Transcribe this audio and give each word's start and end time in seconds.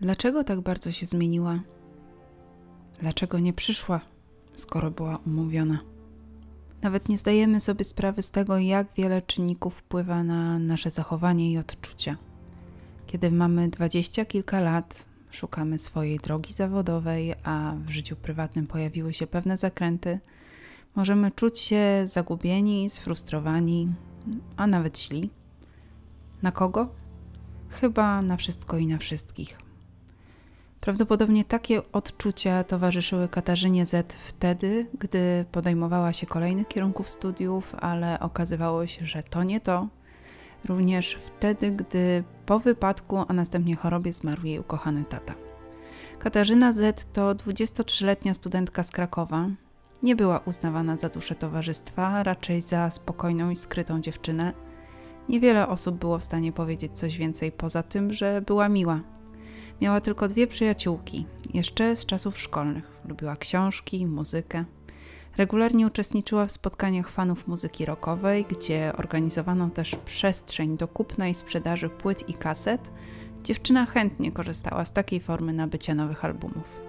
Dlaczego 0.00 0.44
tak 0.44 0.60
bardzo 0.60 0.92
się 0.92 1.06
zmieniła? 1.06 1.60
Dlaczego 2.98 3.38
nie 3.38 3.52
przyszła, 3.52 4.00
skoro 4.56 4.90
była 4.90 5.16
umówiona? 5.26 5.78
Nawet 6.82 7.08
nie 7.08 7.18
zdajemy 7.18 7.60
sobie 7.60 7.84
sprawy 7.84 8.22
z 8.22 8.30
tego, 8.30 8.58
jak 8.58 8.86
wiele 8.96 9.22
czynników 9.22 9.74
wpływa 9.74 10.22
na 10.24 10.58
nasze 10.58 10.90
zachowanie 10.90 11.52
i 11.52 11.58
odczucia. 11.58 12.16
Kiedy 13.06 13.30
mamy 13.30 13.68
dwadzieścia 13.68 14.24
kilka 14.24 14.60
lat, 14.60 15.04
szukamy 15.30 15.78
swojej 15.78 16.18
drogi 16.18 16.52
zawodowej, 16.52 17.34
a 17.44 17.74
w 17.86 17.90
życiu 17.90 18.16
prywatnym 18.16 18.66
pojawiły 18.66 19.14
się 19.14 19.26
pewne 19.26 19.56
zakręty, 19.56 20.18
możemy 20.96 21.30
czuć 21.30 21.58
się 21.58 22.02
zagubieni, 22.04 22.90
sfrustrowani, 22.90 23.88
a 24.56 24.66
nawet 24.66 24.98
źli. 24.98 25.30
Na 26.42 26.52
kogo? 26.52 26.88
Chyba 27.68 28.22
na 28.22 28.36
wszystko 28.36 28.78
i 28.78 28.86
na 28.86 28.98
wszystkich. 28.98 29.69
Prawdopodobnie 30.80 31.44
takie 31.44 31.92
odczucia 31.92 32.64
towarzyszyły 32.64 33.28
Katarzynie 33.28 33.86
Z 33.86 34.12
wtedy, 34.12 34.86
gdy 34.98 35.44
podejmowała 35.52 36.12
się 36.12 36.26
kolejnych 36.26 36.68
kierunków 36.68 37.10
studiów, 37.10 37.74
ale 37.80 38.20
okazywało 38.20 38.86
się, 38.86 39.06
że 39.06 39.22
to 39.22 39.42
nie 39.44 39.60
to. 39.60 39.88
Również 40.64 41.18
wtedy, 41.26 41.70
gdy 41.70 42.24
po 42.46 42.58
wypadku, 42.58 43.24
a 43.28 43.32
następnie 43.32 43.76
chorobie 43.76 44.12
zmarł 44.12 44.46
jej 44.46 44.58
ukochany 44.58 45.04
tata. 45.04 45.34
Katarzyna 46.18 46.72
Z 46.72 47.06
to 47.12 47.34
23-letnia 47.34 48.34
studentka 48.34 48.82
z 48.82 48.90
Krakowa. 48.90 49.48
Nie 50.02 50.16
była 50.16 50.38
uznawana 50.38 50.96
za 50.96 51.08
duszę 51.08 51.34
towarzystwa, 51.34 52.22
raczej 52.22 52.62
za 52.62 52.90
spokojną 52.90 53.50
i 53.50 53.56
skrytą 53.56 54.00
dziewczynę. 54.00 54.52
Niewiele 55.28 55.68
osób 55.68 55.96
było 55.96 56.18
w 56.18 56.24
stanie 56.24 56.52
powiedzieć 56.52 56.92
coś 56.92 57.18
więcej 57.18 57.52
poza 57.52 57.82
tym, 57.82 58.12
że 58.12 58.42
była 58.42 58.68
miła, 58.68 59.00
Miała 59.80 60.00
tylko 60.00 60.28
dwie 60.28 60.46
przyjaciółki, 60.46 61.26
jeszcze 61.54 61.96
z 61.96 62.06
czasów 62.06 62.38
szkolnych. 62.38 62.84
Lubiła 63.04 63.36
książki, 63.36 64.06
muzykę. 64.06 64.64
Regularnie 65.36 65.86
uczestniczyła 65.86 66.46
w 66.46 66.52
spotkaniach 66.52 67.10
fanów 67.10 67.48
muzyki 67.48 67.84
rockowej, 67.84 68.46
gdzie 68.48 68.92
organizowano 68.96 69.70
też 69.70 69.96
przestrzeń 69.96 70.76
do 70.76 70.88
kupna 70.88 71.28
i 71.28 71.34
sprzedaży 71.34 71.88
płyt 71.88 72.28
i 72.28 72.34
kaset. 72.34 72.90
Dziewczyna 73.44 73.86
chętnie 73.86 74.32
korzystała 74.32 74.84
z 74.84 74.92
takiej 74.92 75.20
formy 75.20 75.52
nabycia 75.52 75.94
nowych 75.94 76.24
albumów. 76.24 76.80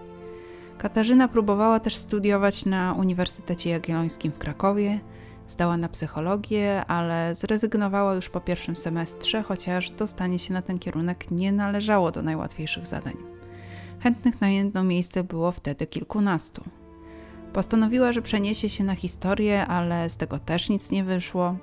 Katarzyna 0.78 1.28
próbowała 1.28 1.80
też 1.80 1.96
studiować 1.96 2.66
na 2.66 2.94
Uniwersytecie 2.94 3.70
Jagiellońskim 3.70 4.32
w 4.32 4.38
Krakowie, 4.38 5.00
Zdała 5.52 5.78
na 5.78 5.90
psychologię, 5.90 6.86
ale 6.86 7.36
zrezygnowała 7.36 8.16
już 8.16 8.30
po 8.30 8.42
pierwszym 8.42 8.76
semestrze, 8.76 9.44
chociaż 9.44 9.92
dostanie 9.92 10.40
się 10.40 10.54
na 10.54 10.62
ten 10.62 10.80
kierunek 10.80 11.32
nie 11.32 11.52
należało 11.52 12.12
do 12.12 12.22
najłatwiejszych 12.22 12.88
zadań. 12.88 13.14
Chętnych 14.00 14.42
na 14.42 14.50
jedno 14.50 14.84
miejsce 14.84 15.24
było 15.24 15.52
wtedy 15.52 15.88
kilkunastu. 15.88 16.64
Postanowiła, 17.54 18.14
że 18.14 18.22
przeniesie 18.22 18.70
się 18.70 18.84
na 18.84 18.96
historię, 18.96 19.68
ale 19.68 20.10
z 20.10 20.18
tego 20.18 20.40
też 20.40 20.70
nic 20.70 20.92
nie 20.92 21.04
wyszło. 21.04 21.56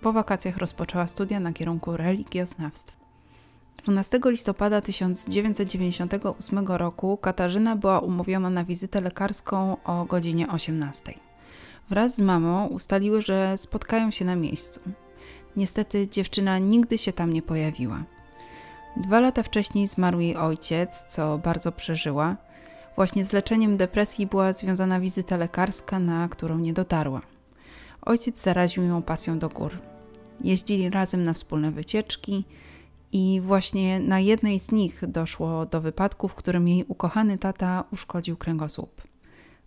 Po 0.00 0.12
wakacjach 0.12 0.56
rozpoczęła 0.56 1.06
studia 1.06 1.40
na 1.40 1.52
kierunku 1.52 1.96
religioznawstw. 1.96 2.96
12 3.84 4.20
listopada 4.24 4.80
1998 4.80 6.66
roku 6.66 7.16
Katarzyna 7.16 7.76
była 7.76 8.00
umówiona 8.00 8.50
na 8.50 8.64
wizytę 8.64 9.00
lekarską 9.00 9.76
o 9.84 10.04
godzinie 10.04 10.48
18. 10.48 11.29
Wraz 11.90 12.16
z 12.16 12.20
mamą 12.20 12.66
ustaliły, 12.66 13.22
że 13.22 13.56
spotkają 13.56 14.10
się 14.10 14.24
na 14.24 14.36
miejscu. 14.36 14.80
Niestety 15.56 16.08
dziewczyna 16.08 16.58
nigdy 16.58 16.98
się 16.98 17.12
tam 17.12 17.32
nie 17.32 17.42
pojawiła. 17.42 18.04
Dwa 18.96 19.20
lata 19.20 19.42
wcześniej 19.42 19.88
zmarł 19.88 20.20
jej 20.20 20.36
ojciec, 20.36 21.04
co 21.08 21.38
bardzo 21.38 21.72
przeżyła. 21.72 22.36
Właśnie 22.96 23.24
z 23.24 23.32
leczeniem 23.32 23.76
depresji 23.76 24.26
była 24.26 24.52
związana 24.52 25.00
wizyta 25.00 25.36
lekarska, 25.36 25.98
na 25.98 26.28
którą 26.28 26.58
nie 26.58 26.72
dotarła. 26.72 27.20
Ojciec 28.02 28.42
zaraził 28.42 28.82
ją 28.82 29.02
pasją 29.02 29.38
do 29.38 29.48
gór. 29.48 29.78
Jeździli 30.44 30.90
razem 30.90 31.24
na 31.24 31.32
wspólne 31.32 31.70
wycieczki 31.70 32.44
i 33.12 33.40
właśnie 33.44 34.00
na 34.00 34.20
jednej 34.20 34.60
z 34.60 34.72
nich 34.72 35.02
doszło 35.08 35.66
do 35.66 35.80
wypadku, 35.80 36.28
w 36.28 36.34
którym 36.34 36.68
jej 36.68 36.84
ukochany 36.88 37.38
tata 37.38 37.84
uszkodził 37.92 38.36
kręgosłup. 38.36 39.02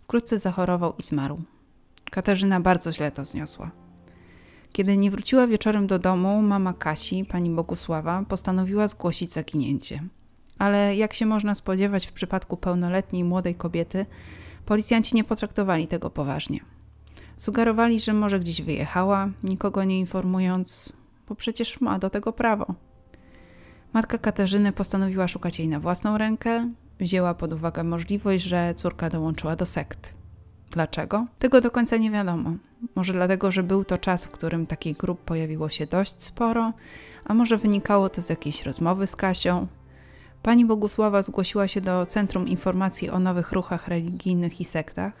Wkrótce 0.02 0.38
zachorował 0.38 0.94
i 0.98 1.02
zmarł. 1.02 1.42
Katarzyna 2.14 2.60
bardzo 2.60 2.92
źle 2.92 3.10
to 3.10 3.24
zniosła. 3.24 3.70
Kiedy 4.72 4.96
nie 4.96 5.10
wróciła 5.10 5.46
wieczorem 5.46 5.86
do 5.86 5.98
domu, 5.98 6.42
mama 6.42 6.72
Kasi, 6.72 7.24
pani 7.24 7.50
Bogusława, 7.50 8.24
postanowiła 8.28 8.88
zgłosić 8.88 9.32
zaginięcie. 9.32 10.02
Ale 10.58 10.96
jak 10.96 11.14
się 11.14 11.26
można 11.26 11.54
spodziewać 11.54 12.06
w 12.06 12.12
przypadku 12.12 12.56
pełnoletniej 12.56 13.24
młodej 13.24 13.54
kobiety, 13.54 14.06
policjanci 14.66 15.16
nie 15.16 15.24
potraktowali 15.24 15.86
tego 15.86 16.10
poważnie. 16.10 16.60
Sugerowali, 17.36 18.00
że 18.00 18.12
może 18.12 18.40
gdzieś 18.40 18.62
wyjechała, 18.62 19.28
nikogo 19.42 19.84
nie 19.84 19.98
informując, 19.98 20.92
bo 21.28 21.34
przecież 21.34 21.80
ma 21.80 21.98
do 21.98 22.10
tego 22.10 22.32
prawo. 22.32 22.74
Matka 23.92 24.18
Katarzyny 24.18 24.72
postanowiła 24.72 25.28
szukać 25.28 25.58
jej 25.58 25.68
na 25.68 25.80
własną 25.80 26.18
rękę, 26.18 26.70
wzięła 27.00 27.34
pod 27.34 27.52
uwagę 27.52 27.84
możliwość, 27.84 28.44
że 28.44 28.74
córka 28.74 29.10
dołączyła 29.10 29.56
do 29.56 29.66
sekt. 29.66 30.23
Dlaczego? 30.74 31.26
Tego 31.38 31.60
do 31.60 31.70
końca 31.70 31.96
nie 31.96 32.10
wiadomo. 32.10 32.52
Może 32.94 33.12
dlatego, 33.12 33.50
że 33.50 33.62
był 33.62 33.84
to 33.84 33.98
czas, 33.98 34.24
w 34.26 34.30
którym 34.30 34.66
takich 34.66 34.96
grup 34.96 35.20
pojawiło 35.20 35.68
się 35.68 35.86
dość 35.86 36.22
sporo, 36.22 36.72
a 37.24 37.34
może 37.34 37.58
wynikało 37.58 38.08
to 38.08 38.22
z 38.22 38.28
jakiejś 38.28 38.62
rozmowy 38.62 39.06
z 39.06 39.16
Kasią. 39.16 39.66
Pani 40.42 40.64
Bogusława 40.64 41.22
zgłosiła 41.22 41.68
się 41.68 41.80
do 41.80 42.06
Centrum 42.06 42.48
Informacji 42.48 43.10
o 43.10 43.18
Nowych 43.18 43.52
Ruchach 43.52 43.88
Religijnych 43.88 44.60
i 44.60 44.64
Sektach. 44.64 45.12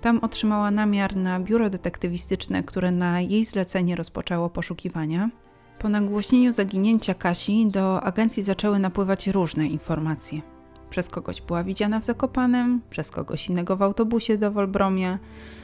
Tam 0.00 0.18
otrzymała 0.18 0.70
namiar 0.70 1.16
na 1.16 1.40
biuro 1.40 1.70
detektywistyczne, 1.70 2.62
które 2.62 2.90
na 2.90 3.20
jej 3.20 3.44
zlecenie 3.44 3.96
rozpoczęło 3.96 4.50
poszukiwania. 4.50 5.30
Po 5.78 5.88
nagłośnieniu 5.88 6.52
zaginięcia 6.52 7.14
Kasi 7.14 7.66
do 7.66 8.02
agencji 8.02 8.42
zaczęły 8.42 8.78
napływać 8.78 9.26
różne 9.26 9.66
informacje. 9.66 10.55
Przez 10.90 11.08
kogoś 11.08 11.42
była 11.42 11.64
widziana 11.64 12.00
w 12.00 12.04
Zakopanem, 12.04 12.80
przez 12.90 13.10
kogoś 13.10 13.48
innego 13.48 13.76
w 13.76 13.82
autobusie 13.82 14.38
do 14.38 14.52
Wolbromia, 14.52 15.18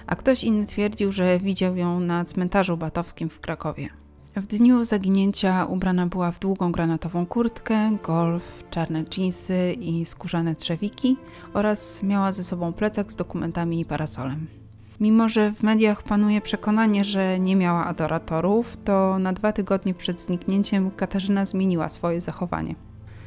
a 0.06 0.16
ktoś 0.16 0.44
inny 0.44 0.66
twierdził, 0.66 1.12
że 1.12 1.38
widział 1.38 1.76
ją 1.76 2.00
na 2.00 2.24
cmentarzu 2.24 2.76
batowskim 2.76 3.28
w 3.28 3.40
Krakowie. 3.40 3.88
W 4.36 4.46
dniu 4.46 4.84
zaginięcia 4.84 5.64
ubrana 5.64 6.06
była 6.06 6.32
w 6.32 6.38
długą 6.38 6.72
granatową 6.72 7.26
kurtkę, 7.26 7.96
golf, 8.04 8.64
czarne 8.70 9.04
dżinsy 9.04 9.72
i 9.72 10.04
skórzane 10.04 10.54
trzewiki 10.54 11.16
oraz 11.54 12.02
miała 12.02 12.32
ze 12.32 12.44
sobą 12.44 12.72
plecak 12.72 13.12
z 13.12 13.16
dokumentami 13.16 13.80
i 13.80 13.84
parasolem. 13.84 14.46
Mimo, 15.00 15.28
że 15.28 15.52
w 15.52 15.62
mediach 15.62 16.02
panuje 16.02 16.40
przekonanie, 16.40 17.04
że 17.04 17.40
nie 17.40 17.56
miała 17.56 17.84
adoratorów, 17.84 18.76
to 18.84 19.18
na 19.18 19.32
dwa 19.32 19.52
tygodnie 19.52 19.94
przed 19.94 20.20
zniknięciem 20.20 20.90
Katarzyna 20.90 21.46
zmieniła 21.46 21.88
swoje 21.88 22.20
zachowanie. 22.20 22.74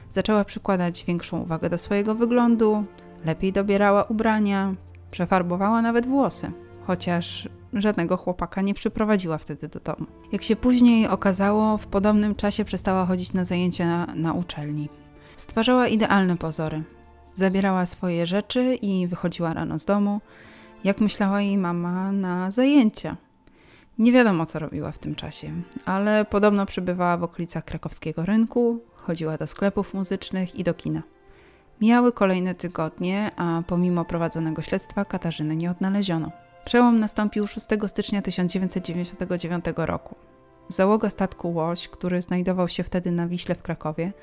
Zaczęła 0.09 0.45
przykładać 0.45 1.05
większą 1.05 1.41
uwagę 1.41 1.69
do 1.69 1.77
swojego 1.77 2.15
wyglądu, 2.15 2.85
lepiej 3.25 3.53
dobierała 3.53 4.03
ubrania, 4.03 4.75
przefarbowała 5.11 5.81
nawet 5.81 6.07
włosy, 6.07 6.51
chociaż 6.87 7.49
żadnego 7.73 8.17
chłopaka 8.17 8.61
nie 8.61 8.73
przyprowadziła 8.73 9.37
wtedy 9.37 9.67
do 9.67 9.79
domu. 9.79 10.05
Jak 10.31 10.43
się 10.43 10.55
później 10.55 11.07
okazało, 11.07 11.77
w 11.77 11.87
podobnym 11.87 12.35
czasie 12.35 12.65
przestała 12.65 13.05
chodzić 13.05 13.33
na 13.33 13.45
zajęcia 13.45 13.85
na, 13.85 14.15
na 14.15 14.33
uczelni. 14.33 14.89
Stwarzała 15.37 15.87
idealne 15.87 16.37
pozory. 16.37 16.83
Zabierała 17.35 17.85
swoje 17.85 18.27
rzeczy 18.27 18.75
i 18.75 19.07
wychodziła 19.07 19.53
rano 19.53 19.79
z 19.79 19.85
domu, 19.85 20.21
jak 20.83 21.01
myślała 21.01 21.41
jej 21.41 21.57
mama, 21.57 22.11
na 22.11 22.51
zajęcia. 22.51 23.17
Nie 23.97 24.11
wiadomo, 24.11 24.45
co 24.45 24.59
robiła 24.59 24.91
w 24.91 24.99
tym 24.99 25.15
czasie, 25.15 25.51
ale 25.85 26.25
podobno 26.25 26.65
przebywała 26.65 27.17
w 27.17 27.23
okolicach 27.23 27.65
krakowskiego 27.65 28.25
rynku, 28.25 28.79
chodziła 29.05 29.37
do 29.37 29.47
sklepów 29.47 29.93
muzycznych 29.93 30.55
i 30.55 30.63
do 30.63 30.73
kina. 30.73 31.01
Mijały 31.81 32.11
kolejne 32.11 32.55
tygodnie, 32.55 33.31
a 33.35 33.61
pomimo 33.67 34.05
prowadzonego 34.05 34.61
śledztwa 34.61 35.05
Katarzyny 35.05 35.55
nie 35.55 35.71
odnaleziono. 35.71 36.31
Przełom 36.65 36.99
nastąpił 36.99 37.47
6 37.47 37.67
stycznia 37.87 38.21
1999 38.21 39.65
roku. 39.75 40.15
Załoga 40.69 41.09
statku 41.09 41.53
Łoś, 41.53 41.87
który 41.87 42.21
znajdował 42.21 42.67
się 42.67 42.83
wtedy 42.83 43.11
na 43.11 43.27
Wiśle 43.27 43.55
w 43.55 43.61
Krakowie, 43.61 44.13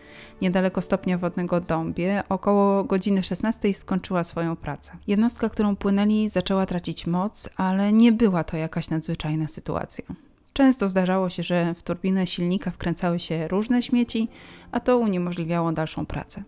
niedaleko 0.41 0.83
stopnia 0.83 1.19
wodnego 1.19 1.61
Dąbie, 1.61 2.23
około 2.29 2.85
godziny 2.85 3.23
16 3.23 3.75
skończyła 3.75 4.25
swoją 4.25 4.57
pracę. 4.57 4.93
Jednostka, 5.07 5.49
którą 5.49 5.77
płynęli, 5.77 6.29
zaczęła 6.29 6.67
tracić 6.67 7.07
moc, 7.07 7.49
ale 7.57 7.93
nie 7.93 8.13
była 8.13 8.45
to 8.45 8.57
jakaś 8.57 8.91
nadzwyczajna 8.91 9.49
sytuacja. 9.49 10.05
Często 10.53 10.89
zdarzało 10.89 11.31
się, 11.31 11.43
że 11.43 11.75
w 11.75 11.83
turbinę 11.83 12.27
silnika 12.27 12.71
wkręcały 12.71 13.19
się 13.19 13.49
różne 13.49 13.83
śmieci, 13.83 14.29
a 14.73 14.81
to 14.81 14.99
uniemożliwiało 14.99 15.73
dalszą 15.73 16.07
pracę. 16.07 16.43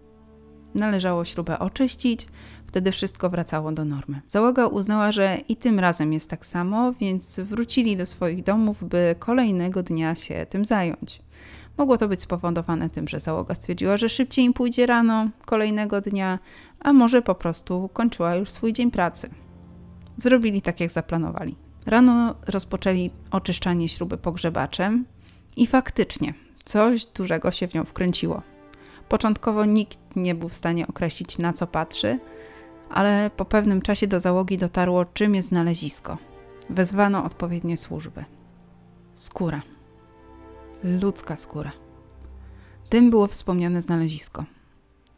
Należało 0.74 1.24
śrubę 1.24 1.58
oczyścić, 1.58 2.26
wtedy 2.66 2.92
wszystko 2.92 3.30
wracało 3.30 3.72
do 3.72 3.84
normy. 3.84 4.20
Załoga 4.26 4.66
uznała, 4.66 5.12
że 5.12 5.38
i 5.48 5.56
tym 5.56 5.78
razem 5.78 6.12
jest 6.12 6.30
tak 6.30 6.46
samo, 6.46 6.92
więc 6.92 7.40
wrócili 7.40 7.96
do 7.96 8.06
swoich 8.06 8.44
domów, 8.44 8.84
by 8.84 9.14
kolejnego 9.18 9.82
dnia 9.82 10.14
się 10.14 10.46
tym 10.50 10.64
zająć. 10.64 11.22
Mogło 11.78 11.98
to 11.98 12.08
być 12.08 12.20
spowodowane 12.20 12.90
tym, 12.90 13.08
że 13.08 13.20
załoga 13.20 13.54
stwierdziła, 13.54 13.96
że 13.96 14.08
szybciej 14.08 14.44
im 14.44 14.52
pójdzie 14.52 14.86
rano 14.86 15.28
kolejnego 15.44 16.00
dnia, 16.00 16.38
a 16.80 16.92
może 16.92 17.22
po 17.22 17.34
prostu 17.34 17.90
kończyła 17.92 18.34
już 18.34 18.50
swój 18.50 18.72
dzień 18.72 18.90
pracy. 18.90 19.30
Zrobili 20.16 20.62
tak, 20.62 20.80
jak 20.80 20.90
zaplanowali. 20.90 21.63
Rano 21.86 22.34
rozpoczęli 22.46 23.10
oczyszczanie 23.30 23.88
śruby 23.88 24.16
pogrzebaczem 24.16 25.04
i 25.56 25.66
faktycznie 25.66 26.34
coś 26.64 27.06
dużego 27.06 27.50
się 27.50 27.68
w 27.68 27.74
nią 27.74 27.84
wkręciło. 27.84 28.42
Początkowo 29.08 29.64
nikt 29.64 29.98
nie 30.16 30.34
był 30.34 30.48
w 30.48 30.54
stanie 30.54 30.86
określić, 30.86 31.38
na 31.38 31.52
co 31.52 31.66
patrzy, 31.66 32.18
ale 32.90 33.30
po 33.36 33.44
pewnym 33.44 33.82
czasie 33.82 34.06
do 34.06 34.20
załogi 34.20 34.58
dotarło, 34.58 35.04
czym 35.04 35.34
jest 35.34 35.48
znalezisko. 35.48 36.18
Wezwano 36.70 37.24
odpowiednie 37.24 37.76
służby. 37.76 38.24
Skóra. 39.14 39.62
Ludzka 40.84 41.36
skóra. 41.36 41.72
Tym 42.88 43.10
było 43.10 43.26
wspomniane 43.26 43.82
znalezisko. 43.82 44.44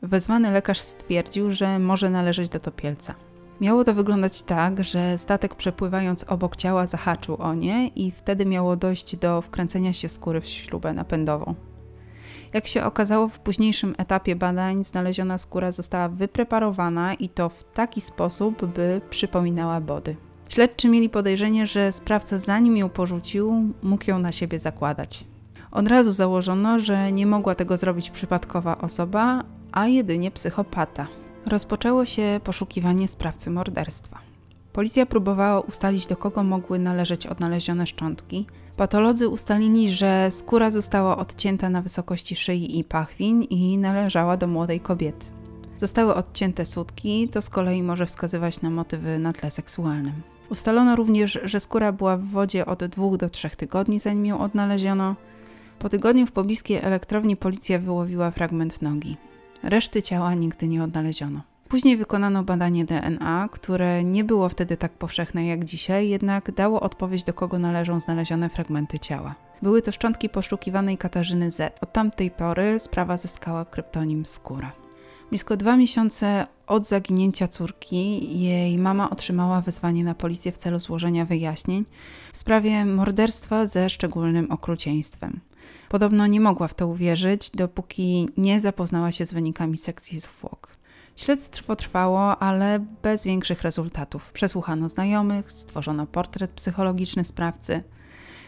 Wezwany 0.03 0.51
lekarz 0.51 0.81
stwierdził, 0.81 1.51
że 1.51 1.79
może 1.79 2.11
należeć 2.11 2.49
do 2.49 2.61
topielca. 2.61 3.15
Miało 3.61 3.85
to 3.85 3.95
wyglądać 3.95 4.43
tak, 4.43 4.85
że 4.85 5.19
statek 5.19 5.55
przepływając 5.55 6.25
obok 6.25 6.57
ciała 6.57 6.87
zahaczył 6.87 7.37
o 7.37 7.55
nie 7.55 7.89
i 7.89 8.11
wtedy 8.11 8.47
miało 8.47 8.77
dojść 8.77 9.17
do 9.17 9.43
wkręcenia 9.43 9.93
się 9.93 10.09
skóry 10.09 10.41
w 10.41 10.47
śrubę 10.47 10.93
napędową. 10.93 11.55
Jak 12.53 12.67
się 12.67 12.85
okazało, 12.85 13.29
w 13.29 13.39
późniejszym 13.39 13.95
etapie 13.99 14.37
badań 14.37 14.85
znaleziona 14.85 15.39
skóra 15.39 15.73
została 15.73 16.09
wypreparowana 16.09 17.15
i 17.15 17.29
to 17.29 17.49
w 17.49 17.65
taki 17.65 18.01
sposób, 18.01 18.67
by 18.67 19.01
przypominała 19.11 19.81
body. 19.81 20.17
Śledczy 20.49 20.89
mieli 20.89 21.09
podejrzenie, 21.09 21.67
że 21.67 21.93
sprawca 21.93 22.39
zanim 22.39 22.77
ją 22.77 22.89
porzucił, 22.89 23.75
mógł 23.83 24.11
ją 24.11 24.19
na 24.19 24.33
siebie 24.33 24.61
zakładać. 24.61 25.25
Od 25.71 25.89
razu 25.89 26.13
założono, 26.13 26.81
że 26.81 27.13
nie 27.13 27.27
mogła 27.27 27.55
tego 27.55 27.77
zrobić 27.77 28.11
przypadkowa 28.11 28.79
osoba, 28.79 29.45
a 29.73 29.87
jedynie 29.87 30.31
psychopata. 30.31 31.07
Rozpoczęło 31.47 32.05
się 32.05 32.41
poszukiwanie 32.45 33.09
sprawcy 33.09 33.51
morderstwa. 33.51 34.19
Policja 34.73 35.07
próbowała 35.07 35.61
ustalić, 35.61 36.07
do 36.07 36.17
kogo 36.17 36.43
mogły 36.43 36.79
należeć 36.79 37.27
odnalezione 37.27 37.87
szczątki. 37.87 38.47
Patolodzy 38.77 39.29
ustalili, 39.29 39.91
że 39.91 40.29
skóra 40.31 40.71
została 40.71 41.17
odcięta 41.17 41.71
na 41.71 41.83
wysokości 41.83 42.37
szyi 42.37 42.79
i 42.79 42.85
pachwin 42.85 43.43
i 43.43 43.79
należała 43.79 44.37
do 44.37 44.47
młodej 44.47 44.81
kobiety. 44.81 45.27
Zostały 45.77 46.15
odcięte 46.15 46.65
sutki, 46.65 47.29
to 47.29 47.43
z 47.43 47.51
kolei 47.51 47.83
może 47.83 48.07
wskazywać 48.07 48.63
na 48.63 48.71
motywy 48.71 49.19
na 49.19 49.33
tle 49.33 49.51
seksualnym. 49.51 50.23
Ustalono 50.51 50.97
również, 50.97 51.39
że 51.45 51.61
skóra 51.61 51.93
była 51.93 52.17
w 52.17 52.25
wodzie 52.25 52.67
od 52.67 52.85
2 52.85 53.17
do 53.17 53.31
3 53.31 53.51
tygodni, 53.51 53.99
zanim 53.99 54.27
ją 54.27 54.41
odnaleziono. 54.41 55.17
Po 55.79 55.89
tygodniu 55.89 56.27
w 56.27 56.33
pobliskiej 56.33 56.79
elektrowni 56.83 57.37
policja 57.37 57.79
wyłowiła 57.79 58.31
fragment 58.31 58.83
nogi. 58.83 59.17
Reszty 59.63 60.03
ciała 60.03 60.35
nigdy 60.35 60.69
nie 60.69 60.85
odnaleziono. 60.85 61.41
Później 61.69 61.97
wykonano 61.97 62.43
badanie 62.43 62.85
DNA, 62.85 63.49
które 63.53 64.05
nie 64.05 64.25
było 64.25 64.49
wtedy 64.49 64.77
tak 64.77 64.93
powszechne 64.93 65.47
jak 65.47 65.65
dzisiaj, 65.65 66.09
jednak 66.09 66.53
dało 66.53 66.81
odpowiedź, 66.81 67.25
do 67.25 67.35
kogo 67.35 67.59
należą 67.59 68.01
znalezione 68.01 68.49
fragmenty 68.49 68.99
ciała. 68.99 69.35
Były 69.63 69.83
to 69.83 69.93
szczątki 69.93 70.29
poszukiwanej 70.29 70.99
Katarzyny 70.99 71.51
Z. 71.51 71.79
Od 71.83 71.93
tamtej 71.93 72.31
pory 72.31 72.79
sprawa 72.79 73.17
zyskała 73.17 73.65
kryptonim 73.65 74.27
Skóra. 74.27 74.73
Blisko 75.31 75.57
dwa 75.57 75.77
miesiące 75.77 76.47
od 76.67 76.87
zaginięcia 76.87 77.49
córki 77.49 78.41
jej 78.41 78.79
mama 78.79 79.11
otrzymała 79.11 79.61
wezwanie 79.61 80.05
na 80.05 80.15
policję 80.15 80.53
w 80.53 80.59
celu 80.59 80.79
złożenia 80.79 81.25
wyjaśnień 81.25 81.85
w 82.33 82.37
sprawie 82.37 82.85
morderstwa 82.85 83.67
ze 83.67 83.91
szczególnym 83.91 84.51
okrucieństwem. 84.51 85.41
Podobno 85.89 86.27
nie 86.27 86.41
mogła 86.41 86.69
w 86.69 86.75
to 86.75 86.89
uwierzyć, 86.89 87.51
dopóki 87.51 88.29
nie 88.37 88.61
zapoznała 88.61 89.13
się 89.13 89.27
z 89.27 89.33
wynikami 89.33 89.79
sekcji 89.79 90.21
zwłok. 90.21 90.77
Śledztwo 91.17 91.77
trwało, 91.77 92.39
ale 92.39 92.87
bez 93.03 93.25
większych 93.25 93.63
rezultatów. 93.63 94.33
Przesłuchano 94.33 94.89
znajomych, 94.89 95.53
stworzono 95.53 96.07
portret 96.07 96.51
psychologiczny 96.51 97.25
sprawcy. 97.25 97.83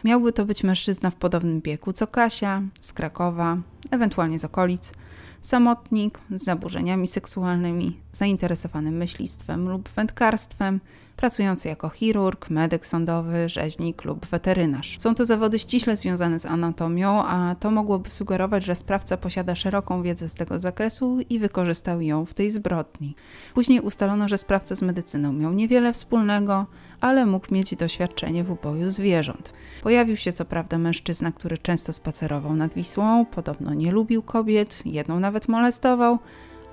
Miałby 0.03 0.33
to 0.33 0.45
być 0.45 0.63
mężczyzna 0.63 1.09
w 1.11 1.15
podobnym 1.15 1.61
wieku 1.61 1.93
co 1.93 2.07
Kasia, 2.07 2.61
z 2.79 2.93
Krakowa, 2.93 3.57
ewentualnie 3.91 4.39
z 4.39 4.45
okolic– 4.45 4.91
samotnik 5.41 6.19
z 6.35 6.43
zaburzeniami 6.43 7.07
seksualnymi, 7.07 7.99
zainteresowany 8.11 8.91
myślistwem 8.91 9.69
lub 9.69 9.89
wędkarstwem, 9.89 10.79
pracujący 11.19 11.67
jako 11.67 11.89
chirurg, 11.89 12.49
medyk 12.49 12.85
sądowy, 12.85 13.49
rzeźnik 13.49 14.05
lub 14.05 14.25
weterynarz. 14.25 14.97
Są 14.99 15.15
to 15.15 15.25
zawody 15.25 15.59
ściśle 15.59 15.97
związane 15.97 16.39
z 16.39 16.45
anatomią, 16.45 17.23
a 17.25 17.55
to 17.59 17.71
mogłoby 17.71 18.09
sugerować, 18.09 18.65
że 18.65 18.75
sprawca 18.75 19.17
posiada 19.17 19.55
szeroką 19.55 20.03
wiedzę 20.03 20.29
z 20.29 20.35
tego 20.35 20.59
zakresu 20.59 21.17
i 21.29 21.39
wykorzystał 21.39 22.01
ją 22.01 22.25
w 22.25 22.33
tej 22.33 22.51
zbrodni. 22.51 23.15
Później 23.53 23.79
ustalono, 23.79 24.27
że 24.27 24.37
sprawca 24.37 24.75
z 24.75 24.81
medycyną 24.81 25.33
miał 25.33 25.53
niewiele 25.53 25.93
wspólnego, 25.93 26.65
ale 27.01 27.25
mógł 27.25 27.53
mieć 27.53 27.75
doświadczenie 27.75 28.43
w 28.43 28.51
uboju 28.51 28.89
zwierząt. 28.89 29.53
Pojawił 29.83 30.15
się 30.15 30.33
co 30.33 30.45
prawda 30.45 30.77
mężczyzna, 30.77 31.31
który 31.31 31.57
często 31.57 31.93
spacerował 31.93 32.55
nad 32.55 32.73
Wisłą, 32.73 33.25
podobno 33.25 33.73
nie 33.73 33.91
lubił 33.91 34.21
kobiet, 34.21 34.81
jedną 34.85 35.19
nawet 35.19 35.47
molestował, 35.47 36.19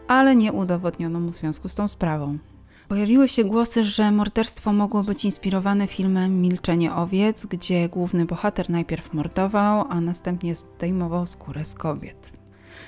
ale 0.08 0.37
nie 0.37 0.52
udowodniono 0.52 1.20
mu 1.20 1.32
związku 1.32 1.69
z 1.69 1.75
tą 1.75 1.88
sprawą. 1.88 2.38
Pojawiły 2.88 3.28
się 3.28 3.44
głosy, 3.44 3.84
że 3.84 4.10
morderstwo 4.12 4.72
mogło 4.72 5.02
być 5.02 5.24
inspirowane 5.24 5.86
filmem 5.86 6.40
Milczenie 6.40 6.94
owiec, 6.94 7.46
gdzie 7.46 7.88
główny 7.88 8.24
bohater 8.24 8.70
najpierw 8.70 9.12
mordował, 9.12 9.84
a 9.88 10.00
następnie 10.00 10.54
zdejmował 10.54 11.26
skórę 11.26 11.64
z 11.64 11.74
kobiet. 11.74 12.32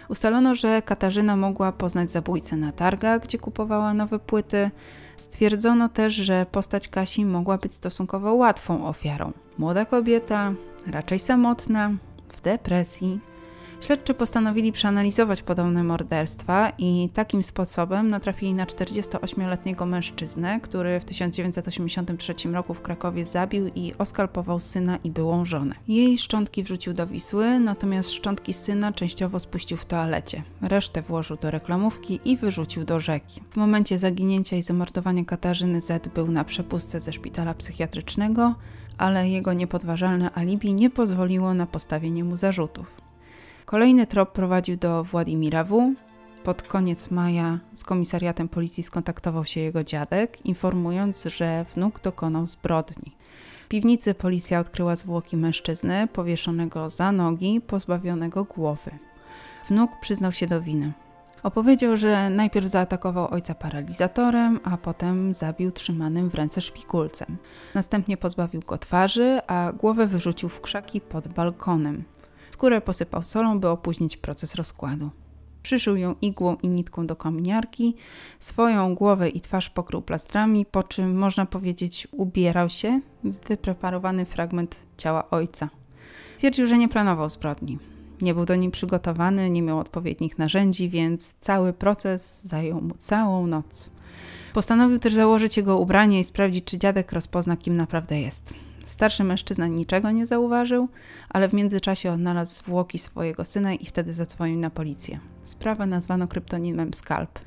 Ustalono, 0.09 0.55
że 0.55 0.83
Katarzyna 0.83 1.37
mogła 1.37 1.73
poznać 1.73 2.11
zabójcę 2.11 2.57
na 2.57 2.73
targach, 2.73 3.23
gdzie 3.23 3.39
kupowała 3.39 3.95
nowe 3.95 4.19
płyty. 4.19 4.71
Stwierdzono 5.17 5.89
też, 5.89 6.15
że 6.15 6.47
postać 6.53 6.89
Kasi 6.89 7.25
mogła 7.25 7.57
być 7.57 7.75
stosunkowo 7.75 8.35
łatwą 8.35 8.87
ofiarą. 8.87 9.33
Młoda 9.59 9.85
kobieta, 9.85 10.53
raczej 10.87 11.19
samotna, 11.19 11.91
w 12.29 12.41
depresji, 12.41 13.21
Śledczy 13.81 14.15
postanowili 14.15 14.73
przeanalizować 14.73 15.43
podobne 15.43 15.85
morderstwa 15.85 16.73
i 16.79 17.09
takim 17.15 17.43
sposobem 17.43 18.09
natrafili 18.09 18.55
na 18.55 18.67
48-letniego 18.67 19.87
mężczyznę, 19.87 20.61
który 20.61 21.01
w 21.01 21.05
1983 21.05 22.35
roku 22.53 22.75
w 22.75 22.83
Krakowie 22.83 23.25
zabił 23.25 23.67
i 23.75 23.93
oskalpował 23.99 24.61
syna 24.61 24.99
i 25.05 25.11
byłą 25.11 25.45
żonę. 25.45 25.75
Jej 25.89 26.19
szczątki 26.19 26.63
wrzucił 26.63 26.95
do 26.95 27.07
Wisły, 27.07 27.61
natomiast 27.61 28.11
szczątki 28.11 28.53
syna 28.53 28.93
częściowo 28.93 29.39
spuścił 29.39 29.77
w 29.77 29.87
toalecie. 29.87 30.43
Resztę 30.63 31.03
włożył 31.03 31.37
do 31.37 31.51
reklamówki 31.51 32.21
i 32.25 32.37
wyrzucił 32.37 32.85
do 32.85 33.01
rzeki. 33.01 33.43
W 33.51 33.57
momencie 33.57 33.99
zaginięcia 33.99 34.57
i 34.57 34.63
zamordowania 34.63 35.25
Katarzyny 35.25 35.81
Z 35.81 36.09
był 36.09 36.31
na 36.31 36.45
przepustce 36.45 37.01
ze 37.01 37.13
szpitala 37.13 37.55
psychiatrycznego, 37.55 38.55
ale 38.99 39.29
jego 39.29 39.53
niepodważalne 39.53 40.31
alibi 40.35 40.75
nie 40.75 40.91
pozwoliło 40.91 41.55
na 41.55 41.67
postawienie 41.67 42.25
mu 42.25 42.37
zarzutów. 42.37 43.08
Kolejny 43.69 44.07
trop 44.07 44.33
prowadził 44.33 44.77
do 44.77 45.05
Władimira 45.05 45.65
W. 45.65 45.95
Pod 46.45 46.63
koniec 46.63 47.11
maja 47.11 47.59
z 47.75 47.85
komisariatem 47.85 48.49
policji 48.49 48.83
skontaktował 48.83 49.45
się 49.45 49.61
jego 49.61 49.85
dziadek, 49.85 50.47
informując, 50.47 51.25
że 51.25 51.65
wnuk 51.75 52.01
dokonał 52.01 52.47
zbrodni. 52.47 53.17
W 53.65 53.69
piwnicy 53.69 54.15
policja 54.15 54.61
odkryła 54.61 54.97
zwłoki 54.97 55.37
mężczyzny 55.37 56.09
powieszonego 56.13 56.91
za 56.91 57.13
nogi, 57.13 57.61
pozbawionego 57.61 58.45
głowy. 58.45 58.91
Wnuk 59.69 59.91
przyznał 60.01 60.33
się 60.33 60.47
do 60.47 60.61
winy. 60.61 60.93
Opowiedział, 61.43 61.97
że 61.97 62.31
najpierw 62.31 62.67
zaatakował 62.67 63.31
ojca 63.31 63.55
paralizatorem, 63.55 64.61
a 64.65 64.77
potem 64.77 65.35
zabił 65.35 65.73
trzymanym 65.73 66.31
w 66.31 66.35
ręce 66.35 66.61
szpikulcem. 66.61 67.37
Następnie 67.75 68.17
pozbawił 68.17 68.61
go 68.61 68.79
twarzy, 68.79 69.41
a 69.47 69.73
głowę 69.73 70.07
wyrzucił 70.07 70.49
w 70.49 70.61
krzaki 70.61 71.01
pod 71.01 71.29
balkonem. 71.29 72.05
Skórę 72.51 72.81
posypał 72.81 73.25
solą, 73.25 73.61
by 73.61 73.69
opóźnić 73.69 74.17
proces 74.17 74.55
rozkładu. 74.55 75.11
Przyszył 75.63 75.97
ją 75.97 76.15
igłą 76.23 76.57
i 76.63 76.69
nitką 76.69 77.07
do 77.07 77.17
kominiarki, 77.17 77.95
swoją 78.39 78.95
głowę 78.95 79.29
i 79.29 79.41
twarz 79.41 79.71
pokrył 79.71 80.03
plastrami, 80.03 80.67
po 80.67 80.83
czym, 80.83 81.19
można 81.19 81.47
powiedzieć, 81.47 82.09
ubierał 82.13 82.69
się 82.69 83.01
w 83.25 83.49
wypreparowany 83.49 84.25
fragment 84.25 84.77
ciała 84.97 85.31
ojca. 85.31 85.69
Twierdził, 86.37 86.67
że 86.67 86.79
nie 86.79 86.89
planował 86.89 87.29
zbrodni. 87.29 87.79
Nie 88.21 88.35
był 88.35 88.45
do 88.45 88.57
niej 88.57 88.71
przygotowany, 88.71 89.51
nie 89.51 89.63
miał 89.63 89.79
odpowiednich 89.79 90.39
narzędzi, 90.39 90.89
więc 90.89 91.35
cały 91.41 91.73
proces 91.73 92.45
zajął 92.45 92.81
mu 92.81 92.95
całą 92.95 93.47
noc. 93.47 93.91
Postanowił 94.55 94.99
też 94.99 95.15
założyć 95.15 95.57
jego 95.57 95.79
ubranie 95.79 96.21
i 96.21 96.25
sprawdzić, 96.25 96.65
czy 96.65 96.79
dziadek 96.79 97.13
rozpozna, 97.13 97.57
kim 97.57 97.77
naprawdę 97.77 98.21
jest. 98.21 98.55
Starszy 98.89 99.25
mężczyzna 99.25 99.67
niczego 99.67 100.11
nie 100.11 100.27
zauważył, 100.27 100.89
ale 101.29 101.49
w 101.49 101.55
międzyczasie 101.55 102.13
odnalazł 102.13 102.55
zwłoki 102.55 102.99
swojego 102.99 103.45
syna 103.45 103.75
i 103.75 103.87
wtedy 103.87 104.13
zadzwonił 104.13 104.59
na 104.59 104.71
policję. 104.71 105.21
Sprawę 105.45 105.87
nazwano 105.87 106.29
kryptonimem 106.29 106.95
Skalp. 106.95 107.39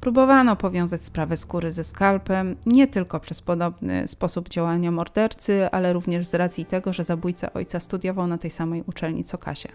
Próbowano 0.00 0.56
powiązać 0.56 1.04
sprawę 1.04 1.36
skóry 1.36 1.72
ze 1.72 1.84
skalpem, 1.84 2.56
nie 2.66 2.86
tylko 2.86 3.20
przez 3.20 3.42
podobny 3.42 4.08
sposób 4.08 4.48
działania 4.48 4.90
mordercy, 4.90 5.68
ale 5.70 5.92
również 5.92 6.26
z 6.26 6.34
racji 6.34 6.64
tego, 6.64 6.92
że 6.92 7.04
zabójca 7.04 7.52
ojca 7.52 7.80
studiował 7.80 8.26
na 8.26 8.38
tej 8.38 8.50
samej 8.50 8.84
uczelni 8.86 9.24
co 9.24 9.38
Kasia. 9.38 9.68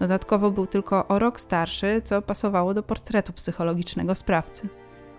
Dodatkowo 0.00 0.50
był 0.50 0.66
tylko 0.66 1.08
o 1.08 1.18
rok 1.18 1.40
starszy, 1.40 2.02
co 2.04 2.22
pasowało 2.22 2.74
do 2.74 2.82
portretu 2.82 3.32
psychologicznego 3.32 4.14
sprawcy. 4.14 4.68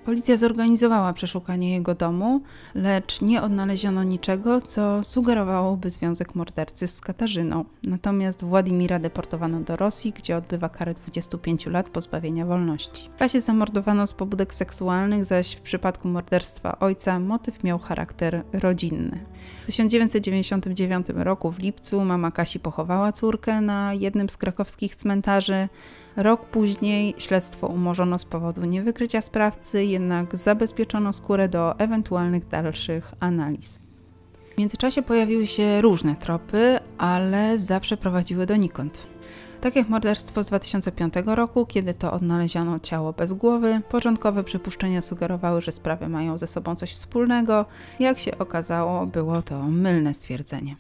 Policja 0.10 0.38
zorganizowała 0.38 1.14
przeszukanie 1.14 1.74
jego 1.74 1.96
domu, 1.96 2.42
lecz 2.76 3.22
nie 3.22 3.42
odnaleziono 3.42 4.04
niczego, 4.04 4.62
co 4.62 5.04
sugerowałoby 5.04 5.90
związek 5.90 6.36
mordercy 6.36 6.88
z 6.88 7.02
Katarzyną. 7.02 7.66
Natomiast 7.84 8.44
Władimira 8.44 9.00
deportowano 9.00 9.62
do 9.62 9.76
Rosji, 9.76 10.12
gdzie 10.12 10.38
odbywa 10.38 10.70
karę 10.70 10.94
25 10.94 11.66
lat 11.66 11.90
pozbawienia 11.90 12.46
wolności. 12.46 13.10
Kasię 13.20 13.42
zamordowano 13.42 14.08
z 14.08 14.14
pobudek 14.14 14.54
seksualnych, 14.54 15.26
zaś 15.26 15.56
w 15.56 15.62
przypadku 15.62 16.08
morderstwa 16.08 16.80
ojca 16.80 17.20
motyw 17.20 17.64
miał 17.64 17.80
charakter 17.80 18.44
rodzinny. 18.54 19.26
W 19.64 19.66
1999 19.66 21.08
roku 21.16 21.52
w 21.52 21.60
lipcu 21.60 22.06
mama 22.06 22.32
Kasi 22.32 22.60
pochowała 22.60 23.12
córkę 23.12 23.62
na 23.62 23.94
jednym 23.94 24.30
z 24.30 24.38
krakowskich 24.38 24.96
cmentarzy. 24.96 25.70
Rok 26.20 26.46
później 26.46 27.16
śledztwo 27.18 27.68
umorzono 27.68 28.20
z 28.20 28.26
powodu 28.26 28.66
niewykrycia 28.66 29.22
sprawcy, 29.22 29.86
jednak 29.86 30.38
zabezpieczono 30.38 31.14
skórę 31.14 31.50
do 31.50 31.80
ewentualnych 31.80 32.48
dalszych 32.48 33.12
analiz. 33.20 33.80
W 34.56 34.58
międzyczasie 34.58 35.02
pojawiły 35.02 35.48
się 35.48 35.82
różne 35.82 36.16
tropy, 36.16 36.80
ale 36.98 37.58
zawsze 37.58 37.98
prowadziły 37.98 38.46
donikąd. 38.46 39.08
Tak 39.62 39.76
jak 39.76 39.90
morderstwo 39.90 40.44
z 40.44 40.48
2005 40.48 41.14
roku, 41.26 41.66
kiedy 41.66 41.94
to 41.94 42.14
odnaleziono 42.14 42.80
ciało 42.80 43.14
bez 43.14 43.34
głowy, 43.34 43.82
początkowe 43.90 44.44
przypuszczenia 44.44 45.02
sugerowały, 45.02 45.62
że 45.62 45.72
sprawy 45.72 46.10
mają 46.10 46.38
ze 46.38 46.48
sobą 46.48 46.76
coś 46.76 46.92
wspólnego. 46.94 47.66
Jak 48.00 48.20
się 48.20 48.38
okazało, 48.38 49.06
było 49.06 49.42
to 49.42 49.64
mylne 49.64 50.14
stwierdzenie. 50.14 50.76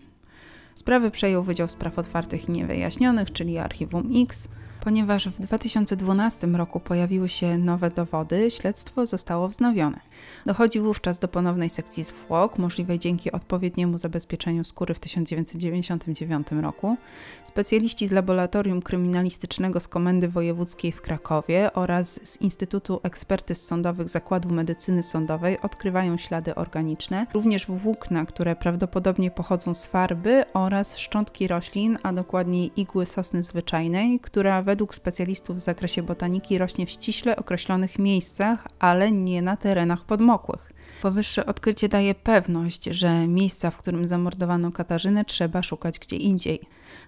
Sprawy 0.75 1.11
przejął 1.11 1.43
Wydział 1.43 1.67
Spraw 1.67 1.99
Otwartych 1.99 2.49
i 2.49 2.51
Niewyjaśnionych, 2.51 3.31
czyli 3.31 3.57
Archiwum 3.57 4.11
X. 4.15 4.47
Ponieważ 4.81 5.27
w 5.27 5.41
2012 5.41 6.47
roku 6.47 6.79
pojawiły 6.79 7.29
się 7.29 7.57
nowe 7.57 7.91
dowody, 7.91 8.51
śledztwo 8.51 9.05
zostało 9.05 9.47
wznowione. 9.47 9.99
Dochodzi 10.45 10.79
wówczas 10.79 11.19
do 11.19 11.27
ponownej 11.27 11.69
sekcji 11.69 12.03
zwłok, 12.03 12.57
możliwej 12.57 12.99
dzięki 12.99 13.31
odpowiedniemu 13.31 13.97
zabezpieczeniu 13.97 14.63
skóry 14.63 14.93
w 14.93 14.99
1999 14.99 16.47
roku. 16.61 16.97
Specjaliści 17.43 18.07
z 18.07 18.11
Laboratorium 18.11 18.81
Kryminalistycznego 18.81 19.79
z 19.79 19.87
Komendy 19.87 20.27
Wojewódzkiej 20.27 20.91
w 20.91 21.01
Krakowie 21.01 21.73
oraz 21.73 22.19
z 22.23 22.41
Instytutu 22.41 22.99
Ekspertyz 23.03 23.65
Sądowych 23.65 24.09
Zakładu 24.09 24.49
Medycyny 24.49 25.03
Sądowej 25.03 25.61
odkrywają 25.61 26.17
ślady 26.17 26.55
organiczne, 26.55 27.25
również 27.33 27.67
włókna, 27.67 28.25
które 28.25 28.55
prawdopodobnie 28.55 29.31
pochodzą 29.31 29.73
z 29.75 29.85
farby 29.85 30.43
oraz 30.53 30.97
szczątki 30.97 31.47
roślin, 31.47 31.97
a 32.03 32.13
dokładniej 32.13 32.71
igły 32.75 33.05
sosny 33.05 33.43
zwyczajnej, 33.43 34.19
która 34.19 34.61
według 34.61 34.95
specjalistów 34.95 35.55
w 35.55 35.59
zakresie 35.59 36.03
botaniki 36.03 36.57
rośnie 36.57 36.85
w 36.85 36.89
ściśle 36.89 37.35
określonych 37.35 37.99
miejscach, 37.99 38.67
ale 38.79 39.11
nie 39.11 39.41
na 39.41 39.57
terenach 39.57 40.05
podmokłych. 40.09 40.73
Powyższe 41.01 41.45
odkrycie 41.45 41.89
daje 41.89 42.15
pewność, 42.15 42.83
że 42.83 43.27
miejsca, 43.27 43.71
w 43.71 43.77
którym 43.77 44.07
zamordowano 44.07 44.71
Katarzynę, 44.71 45.25
trzeba 45.25 45.63
szukać 45.63 45.99
gdzie 45.99 46.15
indziej. 46.15 46.59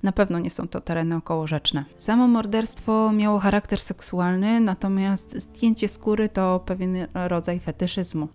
Na 0.03 0.12
pewno 0.12 0.39
nie 0.39 0.50
są 0.50 0.67
to 0.67 0.81
tereny 0.81 1.15
okołorzeczne. 1.15 1.86
Samo 1.98 2.27
morderstwo 2.27 3.12
miało 3.12 3.39
charakter 3.39 3.79
seksualny, 3.79 4.60
natomiast 4.60 5.41
zdjęcie 5.41 5.88
skóry 5.88 6.29
to 6.29 6.60
pewien 6.65 7.08
rodzaj 7.13 7.60
fetyszyzmu. 7.60 8.27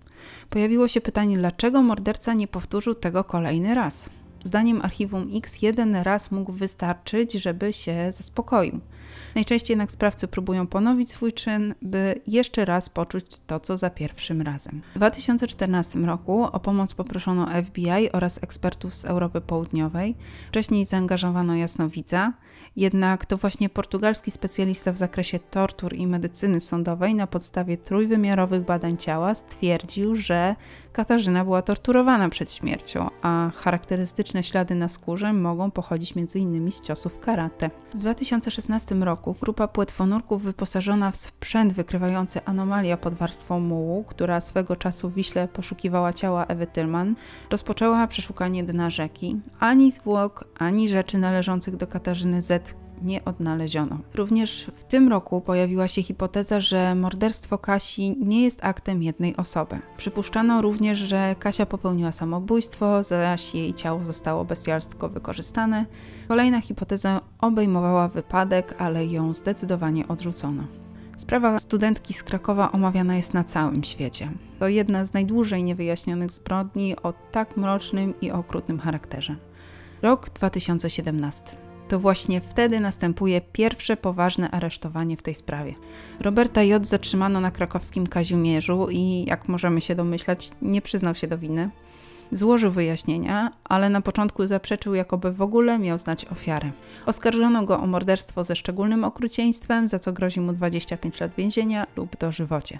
Pojawiło 0.50 0.88
się 0.88 1.00
pytanie, 1.00 1.36
dlaczego 1.38 1.82
morderca 1.82 2.34
nie 2.34 2.48
powtórzył 2.48 2.94
tego 2.94 3.24
kolejny 3.24 3.74
raz. 3.74 4.10
Zdaniem 4.44 4.82
archiwum 4.82 5.30
X 5.34 5.62
jeden 5.62 5.96
raz 5.96 6.30
mógł 6.30 6.52
wystarczyć, 6.52 7.32
żeby 7.32 7.72
się 7.72 8.12
zaspokoił. 8.12 8.80
Najczęściej 9.34 9.74
jednak 9.74 9.92
sprawcy 9.92 10.28
próbują 10.28 10.66
ponowić 10.66 11.10
swój 11.10 11.32
czyn, 11.32 11.74
by 11.82 12.20
jeszcze 12.26 12.64
raz 12.64 12.88
poczuć 12.88 13.26
to, 13.46 13.60
co 13.60 13.78
za 13.78 13.90
pierwszym 13.90 14.42
razem. 14.42 14.82
W 14.94 14.96
2014 14.98 15.98
roku 15.98 16.42
o 16.52 16.60
pomoc 16.60 16.94
poproszono 16.94 17.46
FBI 17.64 18.12
oraz 18.12 18.42
ekspertów 18.42 18.94
z 18.94 19.04
Europy 19.04 19.40
Południowej. 19.40 20.16
Wcześniej 20.48 20.84
zaangażowano 20.84 21.56
jasnowidza, 21.56 22.32
jednak 22.76 23.26
to 23.26 23.36
właśnie 23.36 23.68
portugalski 23.68 24.30
specjalista 24.30 24.92
w 24.92 24.96
zakresie 24.96 25.38
tortur 25.38 25.94
i 25.94 26.06
medycyny 26.06 26.60
sądowej 26.60 27.14
na 27.14 27.26
podstawie 27.26 27.76
trójwymiarowych 27.76 28.64
badań 28.64 28.96
ciała 28.96 29.34
stwierdził, 29.34 30.16
że 30.16 30.56
Katarzyna 30.96 31.44
była 31.44 31.62
torturowana 31.62 32.28
przed 32.28 32.52
śmiercią, 32.52 33.10
a 33.22 33.50
charakterystyczne 33.54 34.42
ślady 34.42 34.74
na 34.74 34.88
skórze 34.88 35.32
mogą 35.32 35.70
pochodzić 35.70 36.14
m.in. 36.16 36.72
z 36.72 36.80
ciosów 36.80 37.20
karate. 37.20 37.70
W 37.94 37.98
2016 37.98 38.94
roku 39.02 39.36
grupa 39.40 39.68
płetwonurków 39.68 40.42
wyposażona 40.42 41.10
w 41.10 41.16
sprzęt 41.16 41.72
wykrywający 41.72 42.44
anomalia 42.44 42.96
pod 42.96 43.14
warstwą 43.14 43.60
mułu, 43.60 44.04
która 44.04 44.40
swego 44.40 44.76
czasu 44.76 45.10
w 45.10 45.14
Wiśle 45.14 45.48
poszukiwała 45.48 46.12
ciała 46.12 46.46
Ewy 46.46 46.66
Tylman, 46.66 47.14
rozpoczęła 47.50 48.06
przeszukanie 48.06 48.64
dna 48.64 48.90
rzeki. 48.90 49.40
Ani 49.60 49.92
zwłok, 49.92 50.44
ani 50.58 50.88
rzeczy 50.88 51.18
należących 51.18 51.76
do 51.76 51.86
Katarzyny 51.86 52.42
Z 52.42 52.85
nie 53.02 53.24
odnaleziono. 53.24 53.98
Również 54.14 54.70
w 54.76 54.84
tym 54.84 55.08
roku 55.08 55.40
pojawiła 55.40 55.88
się 55.88 56.02
hipoteza, 56.02 56.60
że 56.60 56.94
morderstwo 56.94 57.58
Kasi 57.58 58.16
nie 58.20 58.42
jest 58.44 58.64
aktem 58.64 59.02
jednej 59.02 59.36
osoby. 59.36 59.78
Przypuszczano 59.96 60.62
również, 60.62 60.98
że 60.98 61.36
Kasia 61.38 61.66
popełniła 61.66 62.12
samobójstwo, 62.12 63.02
zaś 63.02 63.54
jej 63.54 63.74
ciało 63.74 64.04
zostało 64.04 64.44
bestialsko 64.44 65.08
wykorzystane. 65.08 65.86
Kolejna 66.28 66.60
hipoteza 66.60 67.20
obejmowała 67.40 68.08
wypadek, 68.08 68.74
ale 68.78 69.06
ją 69.06 69.34
zdecydowanie 69.34 70.08
odrzucono. 70.08 70.64
Sprawa 71.16 71.60
studentki 71.60 72.14
z 72.14 72.22
Krakowa 72.22 72.72
omawiana 72.72 73.16
jest 73.16 73.34
na 73.34 73.44
całym 73.44 73.84
świecie. 73.84 74.30
To 74.58 74.68
jedna 74.68 75.04
z 75.04 75.12
najdłużej 75.12 75.64
niewyjaśnionych 75.64 76.30
zbrodni 76.30 76.96
o 77.02 77.12
tak 77.32 77.56
mrocznym 77.56 78.14
i 78.20 78.30
okrutnym 78.30 78.78
charakterze. 78.78 79.36
Rok 80.02 80.30
2017. 80.30 81.65
To 81.88 81.98
właśnie 82.00 82.40
wtedy 82.40 82.80
następuje 82.80 83.40
pierwsze 83.40 83.96
poważne 83.96 84.50
aresztowanie 84.50 85.16
w 85.16 85.22
tej 85.22 85.34
sprawie. 85.34 85.74
Roberta 86.20 86.62
J. 86.62 86.86
zatrzymano 86.86 87.40
na 87.40 87.50
krakowskim 87.50 88.06
Kazimierzu 88.06 88.88
i, 88.90 89.24
jak 89.28 89.48
możemy 89.48 89.80
się 89.80 89.94
domyślać, 89.94 90.50
nie 90.62 90.82
przyznał 90.82 91.14
się 91.14 91.26
do 91.26 91.38
winy. 91.38 91.70
Złożył 92.32 92.70
wyjaśnienia, 92.70 93.52
ale 93.64 93.90
na 93.90 94.00
początku 94.00 94.46
zaprzeczył, 94.46 94.94
jakoby 94.94 95.32
w 95.32 95.42
ogóle 95.42 95.78
miał 95.78 95.98
znać 95.98 96.24
ofiarę. 96.24 96.70
Oskarżono 97.06 97.64
go 97.64 97.80
o 97.80 97.86
morderstwo 97.86 98.44
ze 98.44 98.56
szczególnym 98.56 99.04
okrucieństwem, 99.04 99.88
za 99.88 99.98
co 99.98 100.12
grozi 100.12 100.40
mu 100.40 100.52
25 100.52 101.20
lat 101.20 101.34
więzienia 101.34 101.86
lub 101.96 102.16
dożywocie. 102.16 102.78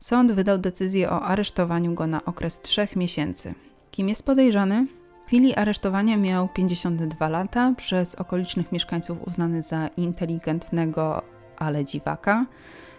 Sąd 0.00 0.32
wydał 0.32 0.58
decyzję 0.58 1.10
o 1.10 1.22
aresztowaniu 1.22 1.94
go 1.94 2.06
na 2.06 2.24
okres 2.24 2.60
trzech 2.60 2.96
miesięcy. 2.96 3.54
Kim 3.90 4.08
jest 4.08 4.26
podejrzany? 4.26 4.86
Chwili 5.30 5.54
aresztowania 5.54 6.16
miał 6.16 6.48
52 6.48 7.28
lata, 7.28 7.74
przez 7.76 8.14
okolicznych 8.14 8.72
mieszkańców 8.72 9.18
uznany 9.28 9.62
za 9.62 9.88
inteligentnego, 9.96 11.22
ale 11.56 11.84
dziwaka. 11.84 12.46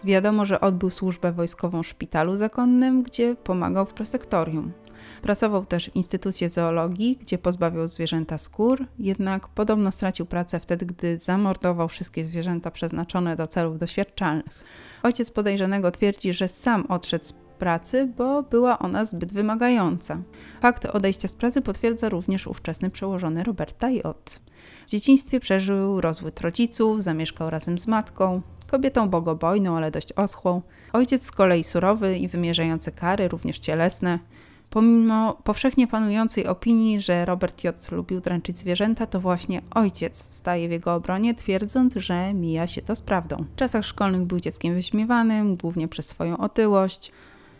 Wiadomo, 0.04 0.44
że 0.44 0.60
odbył 0.60 0.90
służbę 0.90 1.32
wojskową 1.32 1.82
w 1.82 1.86
szpitalu 1.86 2.36
zakonnym, 2.36 3.02
gdzie 3.02 3.36
pomagał 3.36 3.86
w 3.86 3.94
prosektorium. 3.94 4.72
Pracował 5.22 5.66
też 5.66 5.90
w 5.90 5.96
Instytucie 5.96 6.50
Zoologii, 6.50 7.18
gdzie 7.20 7.38
pozbawiał 7.38 7.88
zwierzęta 7.88 8.38
skór, 8.38 8.86
jednak 8.98 9.48
podobno 9.48 9.92
stracił 9.92 10.26
pracę 10.26 10.60
wtedy, 10.60 10.86
gdy 10.86 11.18
zamordował 11.18 11.88
wszystkie 11.88 12.24
zwierzęta 12.24 12.70
przeznaczone 12.70 13.36
do 13.36 13.46
celów 13.46 13.78
doświadczalnych. 13.78 14.64
Ojciec 15.02 15.30
podejrzanego 15.30 15.90
twierdzi, 15.90 16.32
że 16.32 16.48
sam 16.48 16.86
odszedł 16.88 17.24
z 17.24 17.32
pracy, 17.62 18.12
bo 18.16 18.42
była 18.42 18.78
ona 18.78 19.04
zbyt 19.04 19.32
wymagająca. 19.32 20.18
Fakt 20.60 20.86
odejścia 20.86 21.28
z 21.28 21.34
pracy 21.34 21.62
potwierdza 21.62 22.08
również 22.08 22.46
ówczesny 22.46 22.90
przełożony 22.90 23.44
Roberta 23.44 23.90
J. 23.90 24.40
W 24.86 24.90
dzieciństwie 24.90 25.40
przeżył 25.40 26.00
rozwód 26.00 26.40
rodziców, 26.40 27.02
zamieszkał 27.02 27.50
razem 27.50 27.78
z 27.78 27.86
matką, 27.86 28.42
kobietą 28.70 29.08
bogobojną, 29.08 29.76
ale 29.76 29.90
dość 29.90 30.12
oschłą. 30.12 30.62
Ojciec 30.92 31.22
z 31.22 31.30
kolei 31.30 31.64
surowy 31.64 32.18
i 32.18 32.28
wymierzający 32.28 32.92
kary, 32.92 33.28
również 33.28 33.58
cielesne. 33.58 34.18
Pomimo 34.70 35.38
powszechnie 35.44 35.86
panującej 35.86 36.46
opinii, 36.46 37.00
że 37.00 37.24
Robert 37.24 37.64
J. 37.64 37.90
lubił 37.92 38.20
dręczyć 38.20 38.58
zwierzęta, 38.58 39.06
to 39.06 39.20
właśnie 39.20 39.62
ojciec 39.70 40.34
staje 40.34 40.68
w 40.68 40.70
jego 40.70 40.94
obronie, 40.94 41.34
twierdząc, 41.34 41.94
że 41.94 42.34
mija 42.34 42.66
się 42.66 42.82
to 42.82 42.96
z 42.96 43.02
prawdą. 43.02 43.44
W 43.52 43.56
czasach 43.56 43.84
szkolnych 43.84 44.22
był 44.22 44.40
dzieckiem 44.40 44.74
wyśmiewanym, 44.74 45.56
głównie 45.56 45.88
przez 45.88 46.08
swoją 46.08 46.38
otyłość. 46.38 47.12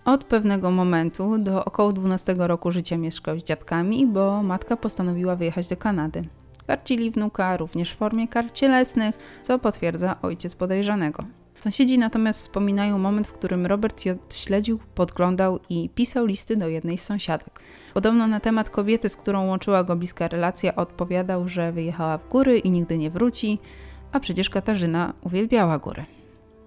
Od 0.05 0.25
pewnego 0.25 0.71
momentu 0.71 1.39
do 1.39 1.65
około 1.65 1.93
12 1.93 2.35
roku 2.39 2.73
życia 2.73 2.97
mieszkał 2.97 3.41
z 3.41 3.45
dziadkami, 3.45 4.07
bo 4.07 4.43
matka 4.43 4.77
postanowiła 4.77 5.37
wyjechać 5.37 5.69
do 5.69 5.77
Kanady. 5.77 6.25
Karcili 6.67 7.11
wnuka 7.11 7.57
również 7.57 7.93
w 7.93 7.97
formie 7.97 8.29
kar 8.29 8.53
cielesnych, 8.53 9.19
co 9.43 9.59
potwierdza 9.59 10.17
ojciec 10.23 10.55
podejrzanego. 10.55 11.25
Sąsiedzi 11.61 11.99
natomiast 11.99 12.41
wspominają 12.41 12.99
moment, 12.99 13.27
w 13.27 13.33
którym 13.33 13.67
Robert 13.67 14.07
J. 14.07 14.19
śledził, 14.35 14.79
podglądał 14.95 15.61
i 15.69 15.91
pisał 15.95 16.27
listy 16.27 16.57
do 16.57 16.69
jednej 16.69 16.99
z 16.99 17.05
sąsiadek. 17.05 17.61
Podobno 17.95 18.27
na 18.27 18.41
temat 18.41 18.71
kobiety, 18.71 19.09
z 19.09 19.17
którą 19.17 19.47
łączyła 19.47 19.85
go 19.85 19.97
bliska 19.97 20.29
relacja, 20.29 20.77
odpowiadał, 20.77 21.49
że 21.49 21.73
wyjechała 21.73 22.19
w 22.19 22.29
góry 22.29 22.59
i 22.59 22.71
nigdy 22.71 22.99
nie 22.99 23.11
wróci, 23.11 23.59
a 24.13 24.21
przecież 24.21 24.51
Katarzyna 24.51 25.13
uwielbiała 25.21 25.79
góry. 25.79 26.05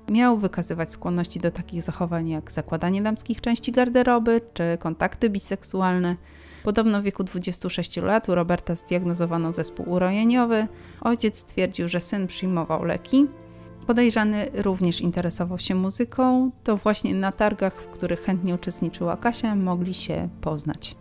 Miał 0.10 0.38
wykazywać 0.38 0.92
skłonności 0.92 1.40
do 1.40 1.52
takich 1.52 1.84
zachowań 1.84 2.30
jak 2.30 2.52
zakładanie 2.52 3.02
damskich 3.02 3.42
części 3.42 3.72
garderoby 3.72 4.42
czy 4.54 4.78
kontakty 4.80 5.30
biseksualne. 5.30 6.16
Podobno 6.64 7.02
w 7.02 7.04
wieku 7.04 7.24
26 7.24 7.98
lat 7.98 8.30
u 8.30 8.36
Roberta 8.36 8.76
zdiagnozowano 8.76 9.54
zespół 9.54 9.90
urojeniowy. 9.90 10.68
Ojciec 11.02 11.38
stwierdził, 11.38 11.88
że 11.88 12.02
syn 12.02 12.28
przyjmował 12.28 12.84
leki. 12.84 13.28
Podejrzany 13.88 14.50
również 14.54 15.02
interesował 15.02 15.60
się 15.60 15.76
muzyką. 15.76 16.52
To 16.64 16.78
właśnie 16.78 17.16
na 17.16 17.32
targach, 17.32 17.82
w 17.82 17.88
których 17.88 18.22
chętnie 18.22 18.56
uczestniczyła 18.56 19.18
Kasia, 19.18 19.56
mogli 19.56 19.94
się 19.94 20.30
poznać. 20.42 20.96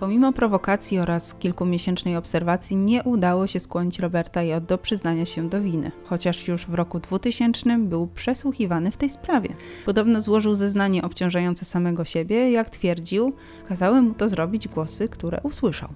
Pomimo 0.00 0.32
prowokacji 0.32 0.98
oraz 0.98 1.34
kilkumiesięcznej 1.34 2.16
obserwacji 2.16 2.76
nie 2.76 3.02
udało 3.02 3.46
się 3.46 3.60
skłonić 3.60 3.98
Roberta 3.98 4.42
J. 4.42 4.64
do 4.64 4.78
przyznania 4.78 5.26
się 5.26 5.48
do 5.48 5.60
winy, 5.60 5.92
chociaż 6.04 6.48
już 6.48 6.66
w 6.66 6.74
roku 6.74 7.00
2000 7.00 7.78
był 7.78 8.06
przesłuchiwany 8.06 8.90
w 8.90 8.96
tej 8.96 9.10
sprawie. 9.10 9.54
Podobno 9.86 10.20
złożył 10.20 10.54
zeznanie 10.54 11.02
obciążające 11.02 11.64
samego 11.64 12.04
siebie, 12.04 12.50
jak 12.50 12.70
twierdził, 12.70 13.32
kazały 13.68 14.02
mu 14.02 14.14
to 14.14 14.28
zrobić 14.28 14.68
głosy, 14.68 15.08
które 15.08 15.40
usłyszał. 15.42 15.88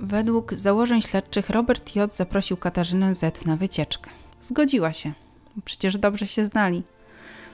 Według 0.00 0.54
założeń 0.54 1.02
śledczych 1.02 1.50
Robert 1.50 1.96
J. 1.96 2.14
zaprosił 2.14 2.56
Katarzynę 2.56 3.14
Z 3.14 3.46
na 3.46 3.56
wycieczkę. 3.56 4.10
Zgodziła 4.40 4.92
się. 4.92 5.12
Przecież 5.64 5.98
dobrze 5.98 6.26
się 6.26 6.46
znali. 6.46 6.82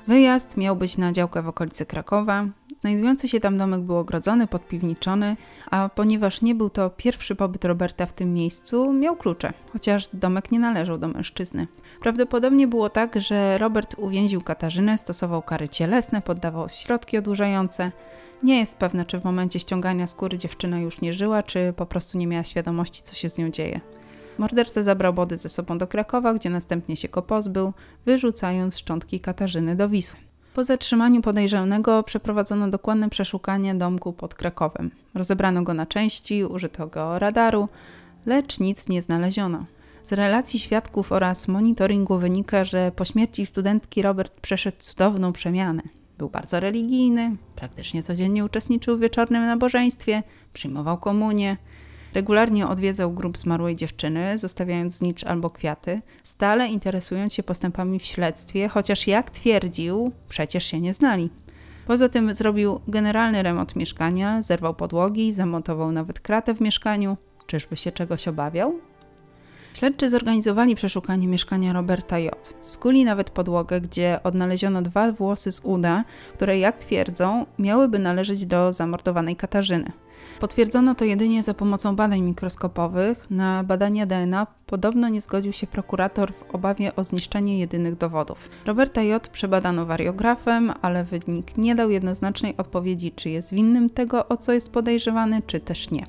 Wyjazd 0.06 0.56
miał 0.56 0.76
być 0.76 0.98
na 0.98 1.12
działkę 1.12 1.42
w 1.42 1.48
okolicy 1.48 1.86
Krakowa. 1.86 2.46
Znajdujący 2.84 3.28
się 3.28 3.40
tam 3.40 3.58
domek 3.58 3.80
był 3.80 3.96
ogrodzony, 3.96 4.46
podpiwniczony, 4.46 5.36
a 5.70 5.88
ponieważ 5.88 6.42
nie 6.42 6.54
był 6.54 6.70
to 6.70 6.90
pierwszy 6.90 7.36
pobyt 7.36 7.64
Roberta 7.64 8.06
w 8.06 8.12
tym 8.12 8.34
miejscu, 8.34 8.92
miał 8.92 9.16
klucze, 9.16 9.52
chociaż 9.72 10.08
domek 10.12 10.52
nie 10.52 10.58
należał 10.58 10.98
do 10.98 11.08
mężczyzny. 11.08 11.66
Prawdopodobnie 12.00 12.66
było 12.66 12.90
tak, 12.90 13.20
że 13.20 13.58
Robert 13.58 13.94
uwięził 13.98 14.40
Katarzynę, 14.40 14.98
stosował 14.98 15.42
kary 15.42 15.68
cielesne, 15.68 16.22
poddawał 16.22 16.68
środki 16.68 17.18
odurzające. 17.18 17.92
Nie 18.42 18.58
jest 18.58 18.78
pewne, 18.78 19.04
czy 19.04 19.20
w 19.20 19.24
momencie 19.24 19.60
ściągania 19.60 20.06
skóry 20.06 20.38
dziewczyna 20.38 20.78
już 20.78 21.00
nie 21.00 21.14
żyła, 21.14 21.42
czy 21.42 21.72
po 21.76 21.86
prostu 21.86 22.18
nie 22.18 22.26
miała 22.26 22.44
świadomości, 22.44 23.02
co 23.02 23.14
się 23.14 23.30
z 23.30 23.38
nią 23.38 23.50
dzieje. 23.50 23.80
Morderca 24.38 24.82
zabrał 24.82 25.14
Body 25.14 25.36
ze 25.36 25.48
sobą 25.48 25.78
do 25.78 25.86
Krakowa, 25.86 26.34
gdzie 26.34 26.50
następnie 26.50 26.96
się 26.96 27.08
go 27.08 27.22
pozbył, 27.22 27.72
wyrzucając 28.06 28.78
szczątki 28.78 29.20
Katarzyny 29.20 29.76
do 29.76 29.88
Wisły. 29.88 30.33
Po 30.54 30.64
zatrzymaniu 30.64 31.22
podejrzanego 31.22 32.02
przeprowadzono 32.02 32.70
dokładne 32.70 33.10
przeszukanie 33.10 33.74
domku 33.74 34.12
pod 34.12 34.34
Krakowem. 34.34 34.90
Rozebrano 35.14 35.62
go 35.62 35.74
na 35.74 35.86
części, 35.86 36.44
użyto 36.44 36.86
go 36.86 37.18
radaru, 37.18 37.68
lecz 38.26 38.60
nic 38.60 38.88
nie 38.88 39.02
znaleziono. 39.02 39.64
Z 40.04 40.12
relacji 40.12 40.60
świadków 40.60 41.12
oraz 41.12 41.48
monitoringu 41.48 42.18
wynika, 42.18 42.64
że 42.64 42.92
po 42.96 43.04
śmierci 43.04 43.46
studentki 43.46 44.02
Robert 44.02 44.40
przeszedł 44.40 44.76
cudowną 44.80 45.32
przemianę. 45.32 45.82
Był 46.18 46.28
bardzo 46.28 46.60
religijny, 46.60 47.36
praktycznie 47.56 48.02
codziennie 48.02 48.44
uczestniczył 48.44 48.96
w 48.96 49.00
wieczornym 49.00 49.46
nabożeństwie, 49.46 50.22
przyjmował 50.52 50.98
komunię, 50.98 51.56
Regularnie 52.14 52.66
odwiedzał 52.66 53.12
grup 53.12 53.38
zmarłej 53.38 53.76
dziewczyny, 53.76 54.38
zostawiając 54.38 54.94
znicz 54.94 55.24
albo 55.24 55.50
kwiaty, 55.50 56.00
stale 56.22 56.68
interesując 56.68 57.34
się 57.34 57.42
postępami 57.42 57.98
w 57.98 58.04
śledztwie, 58.04 58.68
chociaż 58.68 59.06
jak 59.06 59.30
twierdził, 59.30 60.12
przecież 60.28 60.64
się 60.64 60.80
nie 60.80 60.94
znali. 60.94 61.30
Poza 61.86 62.08
tym 62.08 62.34
zrobił 62.34 62.80
generalny 62.88 63.42
remont 63.42 63.76
mieszkania, 63.76 64.42
zerwał 64.42 64.74
podłogi, 64.74 65.32
zamontował 65.32 65.92
nawet 65.92 66.20
kratę 66.20 66.54
w 66.54 66.60
mieszkaniu. 66.60 67.16
Czyżby 67.46 67.76
się 67.76 67.92
czegoś 67.92 68.28
obawiał? 68.28 68.74
Śledczy 69.74 70.10
zorganizowali 70.10 70.74
przeszukanie 70.74 71.28
mieszkania 71.28 71.72
Roberta 71.72 72.18
J. 72.18 72.54
Skuli 72.62 73.04
nawet 73.04 73.30
podłogę, 73.30 73.80
gdzie 73.80 74.20
odnaleziono 74.22 74.82
dwa 74.82 75.12
włosy 75.12 75.52
z 75.52 75.60
uda, 75.60 76.04
które, 76.34 76.58
jak 76.58 76.78
twierdzą, 76.78 77.46
miałyby 77.58 77.98
należeć 77.98 78.46
do 78.46 78.72
zamordowanej 78.72 79.36
Katarzyny. 79.36 80.03
Potwierdzono 80.40 80.94
to 80.94 81.04
jedynie 81.04 81.42
za 81.42 81.54
pomocą 81.54 81.96
badań 81.96 82.20
mikroskopowych. 82.20 83.26
Na 83.30 83.64
badania 83.64 84.06
DNA 84.06 84.46
podobno 84.66 85.08
nie 85.08 85.20
zgodził 85.20 85.52
się 85.52 85.66
prokurator 85.66 86.32
w 86.32 86.54
obawie 86.54 86.96
o 86.96 87.04
zniszczenie 87.04 87.58
jedynych 87.58 87.96
dowodów. 87.96 88.50
Roberta 88.66 89.02
J. 89.02 89.28
przebadano 89.28 89.86
wariografem, 89.86 90.72
ale 90.82 91.04
wynik 91.04 91.56
nie 91.56 91.74
dał 91.74 91.90
jednoznacznej 91.90 92.56
odpowiedzi, 92.56 93.12
czy 93.12 93.30
jest 93.30 93.54
winnym 93.54 93.90
tego, 93.90 94.28
o 94.28 94.36
co 94.36 94.52
jest 94.52 94.72
podejrzewany, 94.72 95.42
czy 95.46 95.60
też 95.60 95.90
nie. 95.90 96.06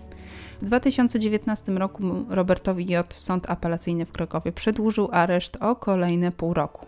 W 0.62 0.66
2019 0.66 1.72
roku 1.72 2.04
Robertowi 2.30 2.86
J. 2.86 3.14
Sąd 3.14 3.50
Apelacyjny 3.50 4.06
w 4.06 4.12
Krakowie 4.12 4.52
przedłużył 4.52 5.10
areszt 5.12 5.58
o 5.60 5.76
kolejne 5.76 6.32
pół 6.32 6.54
roku. 6.54 6.86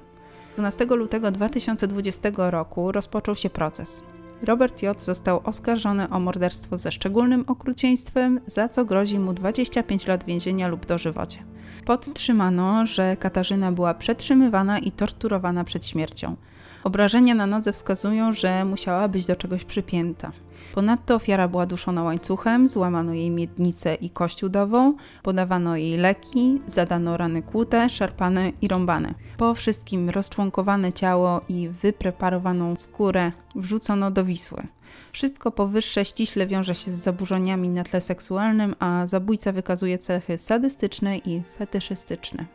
12 0.56 0.86
lutego 0.86 1.32
2020 1.32 2.30
roku 2.36 2.92
rozpoczął 2.92 3.36
się 3.36 3.50
proces. 3.50 4.04
Robert 4.42 4.82
J. 4.82 5.02
został 5.02 5.42
oskarżony 5.44 6.10
o 6.10 6.20
morderstwo 6.20 6.78
ze 6.78 6.92
szczególnym 6.92 7.44
okrucieństwem, 7.48 8.40
za 8.46 8.70
co 8.70 8.86
grozi 8.86 9.20
mu 9.20 9.34
25 9.34 10.08
lat 10.08 10.24
więzienia 10.24 10.68
lub 10.68 10.86
dożywocie. 10.86 11.44
Podtrzymano, 11.86 12.86
że 12.86 13.18
Katarzyna 13.18 13.72
była 13.72 13.94
przetrzymywana 13.94 14.80
i 14.80 14.92
torturowana 14.92 15.64
przed 15.64 15.86
śmiercią. 15.86 16.36
Obrażenia 16.84 17.36
na 17.36 17.48
nodze 17.48 17.74
wskazują, 17.74 18.34
że 18.34 18.66
musiała 18.66 19.08
być 19.08 19.26
do 19.26 19.36
czegoś 19.36 19.64
przypięta. 19.64 20.32
Ponadto 20.74 21.16
ofiara 21.16 21.48
była 21.48 21.66
duszona 21.66 22.04
łańcuchem, 22.04 22.70
złamano 22.70 23.14
jej 23.14 23.32
miednicę 23.32 23.96
i 23.96 24.10
kość 24.10 24.44
udową, 24.44 24.94
podawano 25.24 25.76
jej 25.76 25.98
leki, 25.98 26.62
zadano 26.68 27.18
rany 27.18 27.44
kłute, 27.44 27.90
szarpane 27.90 28.52
i 28.62 28.68
rąbane. 28.68 29.14
Po 29.38 29.56
wszystkim 29.56 30.10
rozczłonkowane 30.10 30.94
ciało 30.94 31.42
i 31.50 31.70
wypreparowaną 31.70 32.78
skórę 32.78 33.32
wrzucono 33.56 34.12
do 34.12 34.26
Wisły. 34.26 34.68
Wszystko 35.12 35.52
powyższe 35.52 36.06
ściśle 36.06 36.48
wiąże 36.48 36.76
się 36.76 36.92
z 36.92 36.96
zaburzeniami 36.96 37.70
na 37.70 37.84
tle 37.84 38.02
seksualnym, 38.02 38.76
a 38.80 39.08
zabójca 39.08 39.52
wykazuje 39.52 39.98
cechy 39.98 40.38
sadystyczne 40.38 41.18
i 41.18 41.42
fetyszystyczne. 41.58 42.46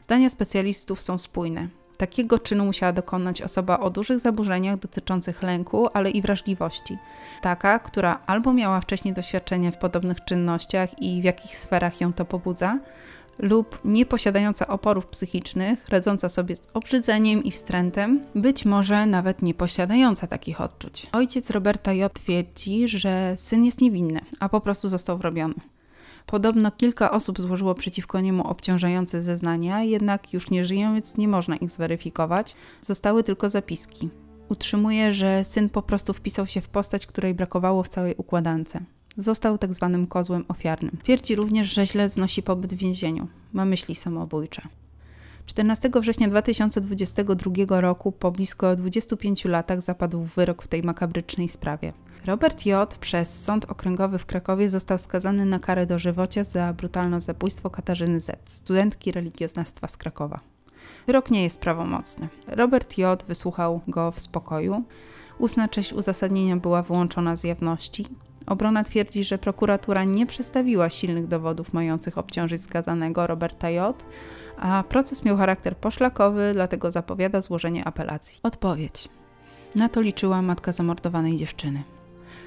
Zdania 0.00 0.30
specjalistów 0.30 1.02
są 1.02 1.18
spójne. 1.18 1.68
Takiego 1.98 2.38
czynu 2.38 2.64
musiała 2.64 2.92
dokonać 2.92 3.42
osoba 3.42 3.80
o 3.80 3.90
dużych 3.90 4.20
zaburzeniach 4.20 4.78
dotyczących 4.78 5.42
lęku, 5.42 5.88
ale 5.92 6.10
i 6.10 6.22
wrażliwości. 6.22 6.98
Taka, 7.42 7.78
która 7.78 8.20
albo 8.26 8.52
miała 8.52 8.80
wcześniej 8.80 9.14
doświadczenie 9.14 9.72
w 9.72 9.78
podobnych 9.78 10.24
czynnościach 10.24 11.02
i 11.02 11.20
w 11.20 11.24
jakich 11.24 11.56
sferach 11.56 12.00
ją 12.00 12.12
to 12.12 12.24
pobudza, 12.24 12.78
lub 13.38 13.80
nie 13.84 14.06
posiadająca 14.06 14.66
oporów 14.66 15.06
psychicznych, 15.06 15.88
radząca 15.88 16.28
sobie 16.28 16.56
z 16.56 16.62
obrzydzeniem 16.74 17.44
i 17.44 17.50
wstrętem, 17.50 18.20
być 18.34 18.64
może 18.64 19.06
nawet 19.06 19.42
nie 19.42 19.54
posiadająca 19.54 20.26
takich 20.26 20.60
odczuć. 20.60 21.06
Ojciec 21.12 21.50
Roberta 21.50 21.92
J. 21.92 22.12
twierdzi, 22.12 22.88
że 22.88 23.34
syn 23.36 23.64
jest 23.64 23.80
niewinny, 23.80 24.20
a 24.40 24.48
po 24.48 24.60
prostu 24.60 24.88
został 24.88 25.18
wrobiony. 25.18 25.54
Podobno 26.30 26.70
kilka 26.70 27.10
osób 27.10 27.40
złożyło 27.40 27.74
przeciwko 27.74 28.20
niemu 28.20 28.46
obciążające 28.46 29.22
zeznania, 29.22 29.82
jednak 29.82 30.32
już 30.32 30.50
nie 30.50 30.64
żyją, 30.64 30.94
więc 30.94 31.16
nie 31.16 31.28
można 31.28 31.56
ich 31.56 31.70
zweryfikować. 31.70 32.54
Zostały 32.80 33.24
tylko 33.24 33.48
zapiski. 33.50 34.08
Utrzymuje, 34.48 35.14
że 35.14 35.44
syn 35.44 35.68
po 35.68 35.82
prostu 35.82 36.12
wpisał 36.12 36.46
się 36.46 36.60
w 36.60 36.68
postać, 36.68 37.06
której 37.06 37.34
brakowało 37.34 37.82
w 37.82 37.88
całej 37.88 38.14
układance. 38.16 38.72
Został 39.16 39.58
tak 39.58 39.74
zwanym 39.74 40.06
kozłem 40.06 40.44
ofiarnym. 40.48 40.98
Twierdzi 41.02 41.36
również, 41.36 41.74
że 41.74 41.86
źle 41.86 42.10
znosi 42.10 42.42
pobyt 42.42 42.74
w 42.74 42.78
więzieniu. 42.78 43.28
Ma 43.52 43.64
myśli 43.64 43.94
samobójcze. 43.94 44.62
14 45.48 45.90
września 46.00 46.28
2022 46.28 47.80
roku, 47.80 48.12
po 48.12 48.30
blisko 48.30 48.76
25 48.76 49.44
latach, 49.44 49.80
zapadł 49.80 50.22
wyrok 50.22 50.62
w 50.62 50.68
tej 50.68 50.82
makabrycznej 50.82 51.48
sprawie. 51.48 51.92
Robert 52.26 52.66
J. 52.66 52.96
przez 53.00 53.44
Sąd 53.44 53.64
Okręgowy 53.64 54.18
w 54.18 54.26
Krakowie 54.26 54.70
został 54.70 54.98
skazany 54.98 55.44
na 55.44 55.58
karę 55.58 55.86
dożywocia 55.86 56.44
za 56.44 56.72
brutalne 56.72 57.20
zabójstwo 57.20 57.70
Katarzyny 57.70 58.20
Z., 58.20 58.50
studentki 58.50 59.12
religioznawstwa 59.12 59.88
z 59.88 59.96
Krakowa. 59.96 60.40
Wyrok 61.06 61.30
nie 61.30 61.42
jest 61.42 61.60
prawomocny. 61.60 62.28
Robert 62.46 62.98
J. 62.98 63.24
wysłuchał 63.28 63.80
go 63.88 64.12
w 64.12 64.20
spokoju. 64.20 64.82
Ustna 65.38 65.68
część 65.68 65.92
uzasadnienia 65.92 66.56
była 66.56 66.82
wyłączona 66.82 67.36
z 67.36 67.44
jawności. 67.44 68.06
Obrona 68.48 68.84
twierdzi, 68.84 69.24
że 69.24 69.38
prokuratura 69.38 70.04
nie 70.04 70.26
przedstawiła 70.26 70.90
silnych 70.90 71.26
dowodów 71.26 71.72
mających 71.72 72.18
obciążyć 72.18 72.62
skazanego 72.62 73.26
Roberta 73.26 73.70
J., 73.70 74.04
a 74.58 74.84
proces 74.88 75.24
miał 75.24 75.36
charakter 75.36 75.76
poszlakowy, 75.76 76.50
dlatego 76.52 76.90
zapowiada 76.90 77.40
złożenie 77.40 77.84
apelacji. 77.84 78.40
Odpowiedź. 78.42 79.08
Na 79.74 79.88
to 79.88 80.00
liczyła 80.00 80.42
matka 80.42 80.72
zamordowanej 80.72 81.36
dziewczyny. 81.36 81.82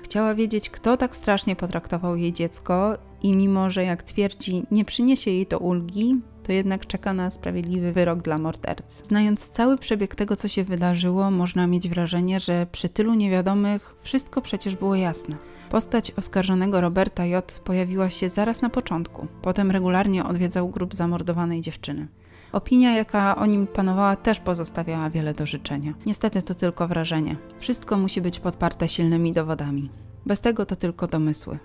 Chciała 0.03 0.35
wiedzieć, 0.35 0.69
kto 0.69 0.97
tak 0.97 1.15
strasznie 1.15 1.55
potraktował 1.55 2.15
jej 2.15 2.33
dziecko, 2.33 2.97
i 3.23 3.33
mimo 3.33 3.69
że, 3.69 3.83
jak 3.83 4.03
twierdzi, 4.03 4.63
nie 4.71 4.85
przyniesie 4.85 5.31
jej 5.31 5.45
to 5.45 5.59
ulgi, 5.59 6.21
to 6.43 6.51
jednak 6.51 6.85
czeka 6.85 7.13
na 7.13 7.31
sprawiedliwy 7.31 7.91
wyrok 7.91 8.21
dla 8.21 8.37
mordercy. 8.37 9.05
Znając 9.05 9.49
cały 9.49 9.77
przebieg 9.77 10.15
tego, 10.15 10.35
co 10.35 10.47
się 10.47 10.63
wydarzyło, 10.63 11.31
można 11.31 11.67
mieć 11.67 11.89
wrażenie, 11.89 12.39
że 12.39 12.67
przy 12.71 12.89
tylu 12.89 13.13
niewiadomych 13.13 13.95
wszystko 14.01 14.41
przecież 14.41 14.75
było 14.75 14.95
jasne. 14.95 15.35
Postać 15.69 16.11
oskarżonego 16.11 16.81
Roberta 16.81 17.25
J. 17.25 17.61
pojawiła 17.63 18.09
się 18.09 18.29
zaraz 18.29 18.61
na 18.61 18.69
początku, 18.69 19.27
potem 19.41 19.71
regularnie 19.71 20.25
odwiedzał 20.25 20.69
grup 20.69 20.95
zamordowanej 20.95 21.61
dziewczyny. 21.61 22.07
Opinia, 22.51 22.95
jaka 22.95 23.35
o 23.35 23.45
nim 23.45 23.67
panowała, 23.67 24.15
też 24.15 24.39
pozostawiała 24.39 25.09
wiele 25.09 25.33
do 25.33 25.45
życzenia. 25.45 25.93
Niestety 26.05 26.41
to 26.41 26.55
tylko 26.55 26.87
wrażenie. 26.87 27.35
Wszystko 27.59 27.97
musi 27.97 28.21
być 28.21 28.39
podparte 28.39 28.89
silnymi 28.89 29.33
dowodami. 29.33 29.89
Bez 30.25 30.41
tego 30.41 30.65
to 30.65 30.75
tylko 30.75 31.07
domysły. 31.07 31.59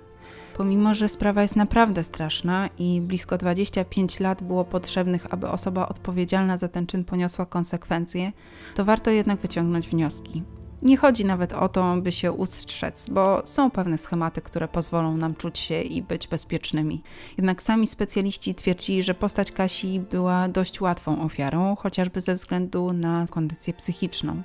Pomimo, 0.57 0.95
że 0.95 1.09
sprawa 1.09 1.43
jest 1.43 1.57
naprawdę 1.57 2.05
straszna 2.05 2.69
i 2.79 3.01
blisko 3.01 3.39
25 3.39 4.21
lat 4.21 4.43
było 4.43 4.65
potrzebnych, 4.65 5.27
aby 5.35 5.49
osoba 5.49 5.89
odpowiedzialna 5.89 6.59
za 6.59 6.69
ten 6.69 6.87
czyn 6.87 7.05
poniosła 7.05 7.47
konsekwencje, 7.47 8.33
to 8.75 8.85
warto 8.85 9.11
jednak 9.11 9.41
wyciągnąć 9.41 9.89
wnioski. 9.89 10.43
Nie 10.83 10.97
chodzi 10.97 11.25
nawet 11.25 11.53
o 11.53 11.69
to, 11.69 11.97
by 11.97 12.13
się 12.13 12.33
ustrzec, 12.33 13.07
bo 13.11 13.43
są 13.45 13.71
pewne 13.71 13.99
schematy, 13.99 14.43
które 14.43 14.69
pozwolą 14.69 15.17
nam 15.17 15.35
czuć 15.35 15.59
się 15.59 15.83
i 15.83 16.03
być 16.03 16.29
bezpiecznymi. 16.29 17.03
Jednak 17.37 17.63
sami 17.63 17.87
specjaliści 17.87 18.55
twierdzili, 18.55 19.03
że 19.03 19.15
postać 19.15 19.53
Kasi 19.53 20.01
była 20.01 20.49
dość 20.49 20.81
łatwą 20.81 21.23
ofiarą, 21.23 21.77
chociażby 21.77 22.21
ze 22.21 22.35
względu 22.35 22.93
na 22.93 23.27
kondycję 23.31 23.75
psychiczną. 23.75 24.43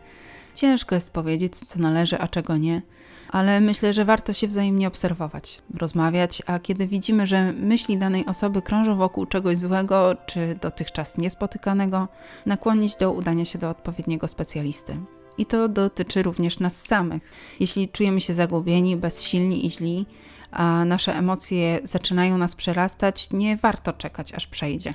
Ciężko 0.56 0.96
jest 0.96 1.14
powiedzieć, 1.14 1.58
co 1.58 1.80
należy, 1.80 2.20
a 2.20 2.28
czego 2.28 2.58
nie, 2.58 2.82
ale 3.30 3.62
myślę, 3.62 3.94
że 3.94 4.06
warto 4.06 4.34
się 4.34 4.48
wzajemnie 4.48 4.88
obserwować, 4.88 5.62
rozmawiać, 5.78 6.42
a 6.46 6.60
kiedy 6.60 6.88
widzimy, 6.88 7.28
że 7.28 7.54
myśli 7.54 7.98
danej 7.98 8.26
osoby 8.26 8.62
krążą 8.62 8.96
wokół 8.98 9.26
czegoś 9.26 9.58
złego 9.58 10.16
czy 10.26 10.58
dotychczas 10.62 11.18
niespotykanego, 11.18 12.08
nakłonić 12.46 12.96
do 12.96 13.12
udania 13.12 13.46
się 13.46 13.60
do 13.60 13.70
odpowiedniego 13.70 14.28
specjalisty. 14.28 14.98
I 15.38 15.46
to 15.46 15.70
dotyczy 15.70 16.24
również 16.24 16.60
nas 16.60 16.82
samych. 16.82 17.32
Jeśli 17.60 17.90
czujemy 17.90 18.22
się 18.22 18.34
zagubieni, 18.34 18.98
bezsilni 18.98 19.66
i 19.66 19.72
źli, 19.72 20.06
a 20.52 20.86
nasze 20.86 21.16
emocje 21.16 21.80
zaczynają 21.84 22.38
nas 22.38 22.56
przerastać, 22.56 23.32
nie 23.32 23.58
warto 23.58 23.94
czekać, 23.94 24.34
aż 24.34 24.48
przejdzie 24.48 24.94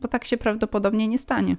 bo 0.00 0.08
tak 0.08 0.24
się 0.24 0.36
prawdopodobnie 0.36 1.08
nie 1.08 1.18
stanie. 1.18 1.56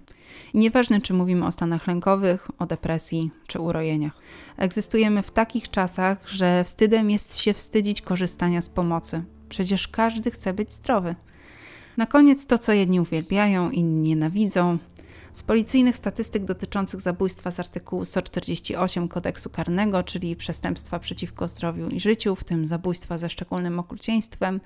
Nieważne, 0.53 1.01
czy 1.01 1.13
mówimy 1.13 1.45
o 1.45 1.51
stanach 1.51 1.87
lękowych, 1.87 2.47
o 2.59 2.65
depresji 2.65 3.31
czy 3.47 3.59
urojeniach. 3.59 4.13
Egzystujemy 4.57 5.23
w 5.23 5.31
takich 5.31 5.69
czasach, 5.69 6.27
że 6.27 6.63
wstydem 6.63 7.11
jest 7.11 7.37
się 7.39 7.53
wstydzić 7.53 8.01
korzystania 8.01 8.61
z 8.61 8.69
pomocy. 8.69 9.23
Przecież 9.49 9.87
każdy 9.87 10.31
chce 10.31 10.53
być 10.53 10.73
zdrowy. 10.73 11.15
Na 11.97 12.05
koniec 12.05 12.47
to, 12.47 12.57
co 12.57 12.73
jedni 12.73 12.99
uwielbiają, 12.99 13.71
inni 13.71 14.01
nienawidzą, 14.01 14.77
z 15.37 15.43
policyjnych 15.43 15.95
statystyk 15.95 16.45
dotyczących 16.45 17.01
zabójstwa 17.01 17.51
z 17.51 17.59
artykułu 17.59 18.05
148 18.05 19.07
kodeksu 19.07 19.49
karnego, 19.49 20.03
czyli 20.03 20.35
przestępstwa 20.35 20.99
przeciwko 20.99 21.47
zdrowiu 21.47 21.89
i 21.89 21.99
życiu, 21.99 22.35
w 22.35 22.43
tym 22.43 22.67
zabójstwa 22.67 23.17
ze 23.17 23.29
szczególnym 23.29 23.79
okrucieństwem, 23.79 24.59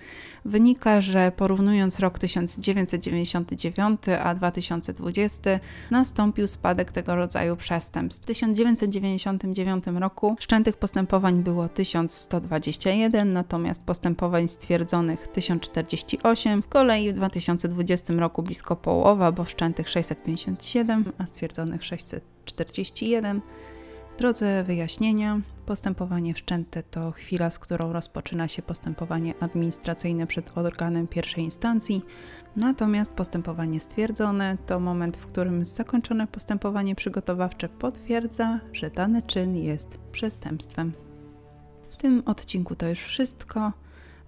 wynika, 0.46 1.02
że 1.02 1.32
porównując 1.32 2.00
rok 2.00 2.20
1999 2.20 4.02
a 4.24 4.36
2020 4.36 5.60
nastąpił 5.92 6.48
spadek 6.48 6.92
tego 6.92 7.16
rodzaju 7.16 7.56
przestępstw. 7.56 8.24
W 8.24 8.26
1999 8.26 9.86
roku 10.00 10.36
wszczętych 10.40 10.78
postępowań 10.78 11.44
było 11.44 11.70
1121, 11.70 13.34
natomiast 13.34 13.84
postępowań 13.84 14.48
stwierdzonych 14.48 15.28
1048, 15.28 16.62
z 16.62 16.68
kolei 16.68 17.12
w 17.12 17.14
2020 17.14 18.14
roku 18.14 18.44
blisko 18.44 18.76
połowa, 18.76 19.32
bo 19.32 19.44
wszczętych 19.44 19.90
650 19.90 20.61
607, 20.64 21.14
a 21.18 21.26
stwierdzonych 21.26 21.84
641. 21.84 23.42
W 24.14 24.16
drodze 24.18 24.64
wyjaśnienia, 24.64 25.42
postępowanie 25.66 26.34
wszczęte 26.34 26.84
to 26.84 27.12
chwila, 27.12 27.50
z 27.50 27.60
którą 27.60 27.94
rozpoczyna 27.94 28.48
się 28.48 28.62
postępowanie 28.62 29.34
administracyjne 29.40 30.28
przed 30.28 30.58
organem 30.58 31.08
pierwszej 31.08 31.44
instancji, 31.44 32.02
natomiast 32.56 33.12
postępowanie 33.12 33.80
stwierdzone 33.80 34.58
to 34.66 34.80
moment, 34.80 35.18
w 35.18 35.26
którym 35.26 35.66
zakończone 35.66 36.28
postępowanie 36.28 36.96
przygotowawcze 36.96 37.70
potwierdza, 37.70 38.60
że 38.74 38.90
dany 38.90 39.22
czyn 39.22 39.56
jest 39.56 39.98
przestępstwem. 40.12 40.94
W 41.90 41.98
tym 41.98 42.24
odcinku 42.26 42.76
to 42.76 42.88
już 42.88 43.00
wszystko. 43.00 43.72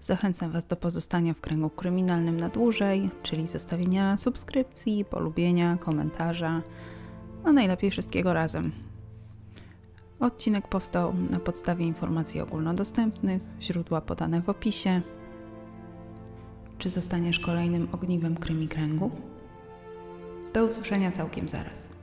Zachęcam 0.04 0.52
Was 0.52 0.66
do 0.66 0.76
pozostania 0.76 1.34
w 1.34 1.42
kręgu 1.42 1.70
kryminalnym 1.70 2.39
na 2.39 2.50
dłużej, 2.50 3.10
czyli 3.22 3.48
zostawienia 3.48 4.18
subskrypcji, 4.18 5.06
polubienia, 5.06 5.78
komentarza, 5.78 6.62
a 7.44 7.52
najlepiej 7.52 7.92
wszystkiego 7.92 8.34
razem. 8.34 8.72
Odcinek 10.20 10.68
powstał 10.68 11.13
na 11.30 11.39
podstawie 11.39 11.86
informacji 11.86 12.42
ogólnodostępnych, 12.42 13.42
źródła 13.62 14.02
podane 14.02 14.42
w 14.42 14.50
opisie. 14.50 15.02
Czy 16.78 16.89
zostaniesz 16.89 17.39
kolejnym 17.39 17.88
ogniwem 17.92 18.36
krymi 18.36 18.68
kręgu? 18.68 19.12
Do 20.54 20.66
usłyszenia 20.66 21.12
całkiem 21.12 21.50
zaraz. 21.50 22.03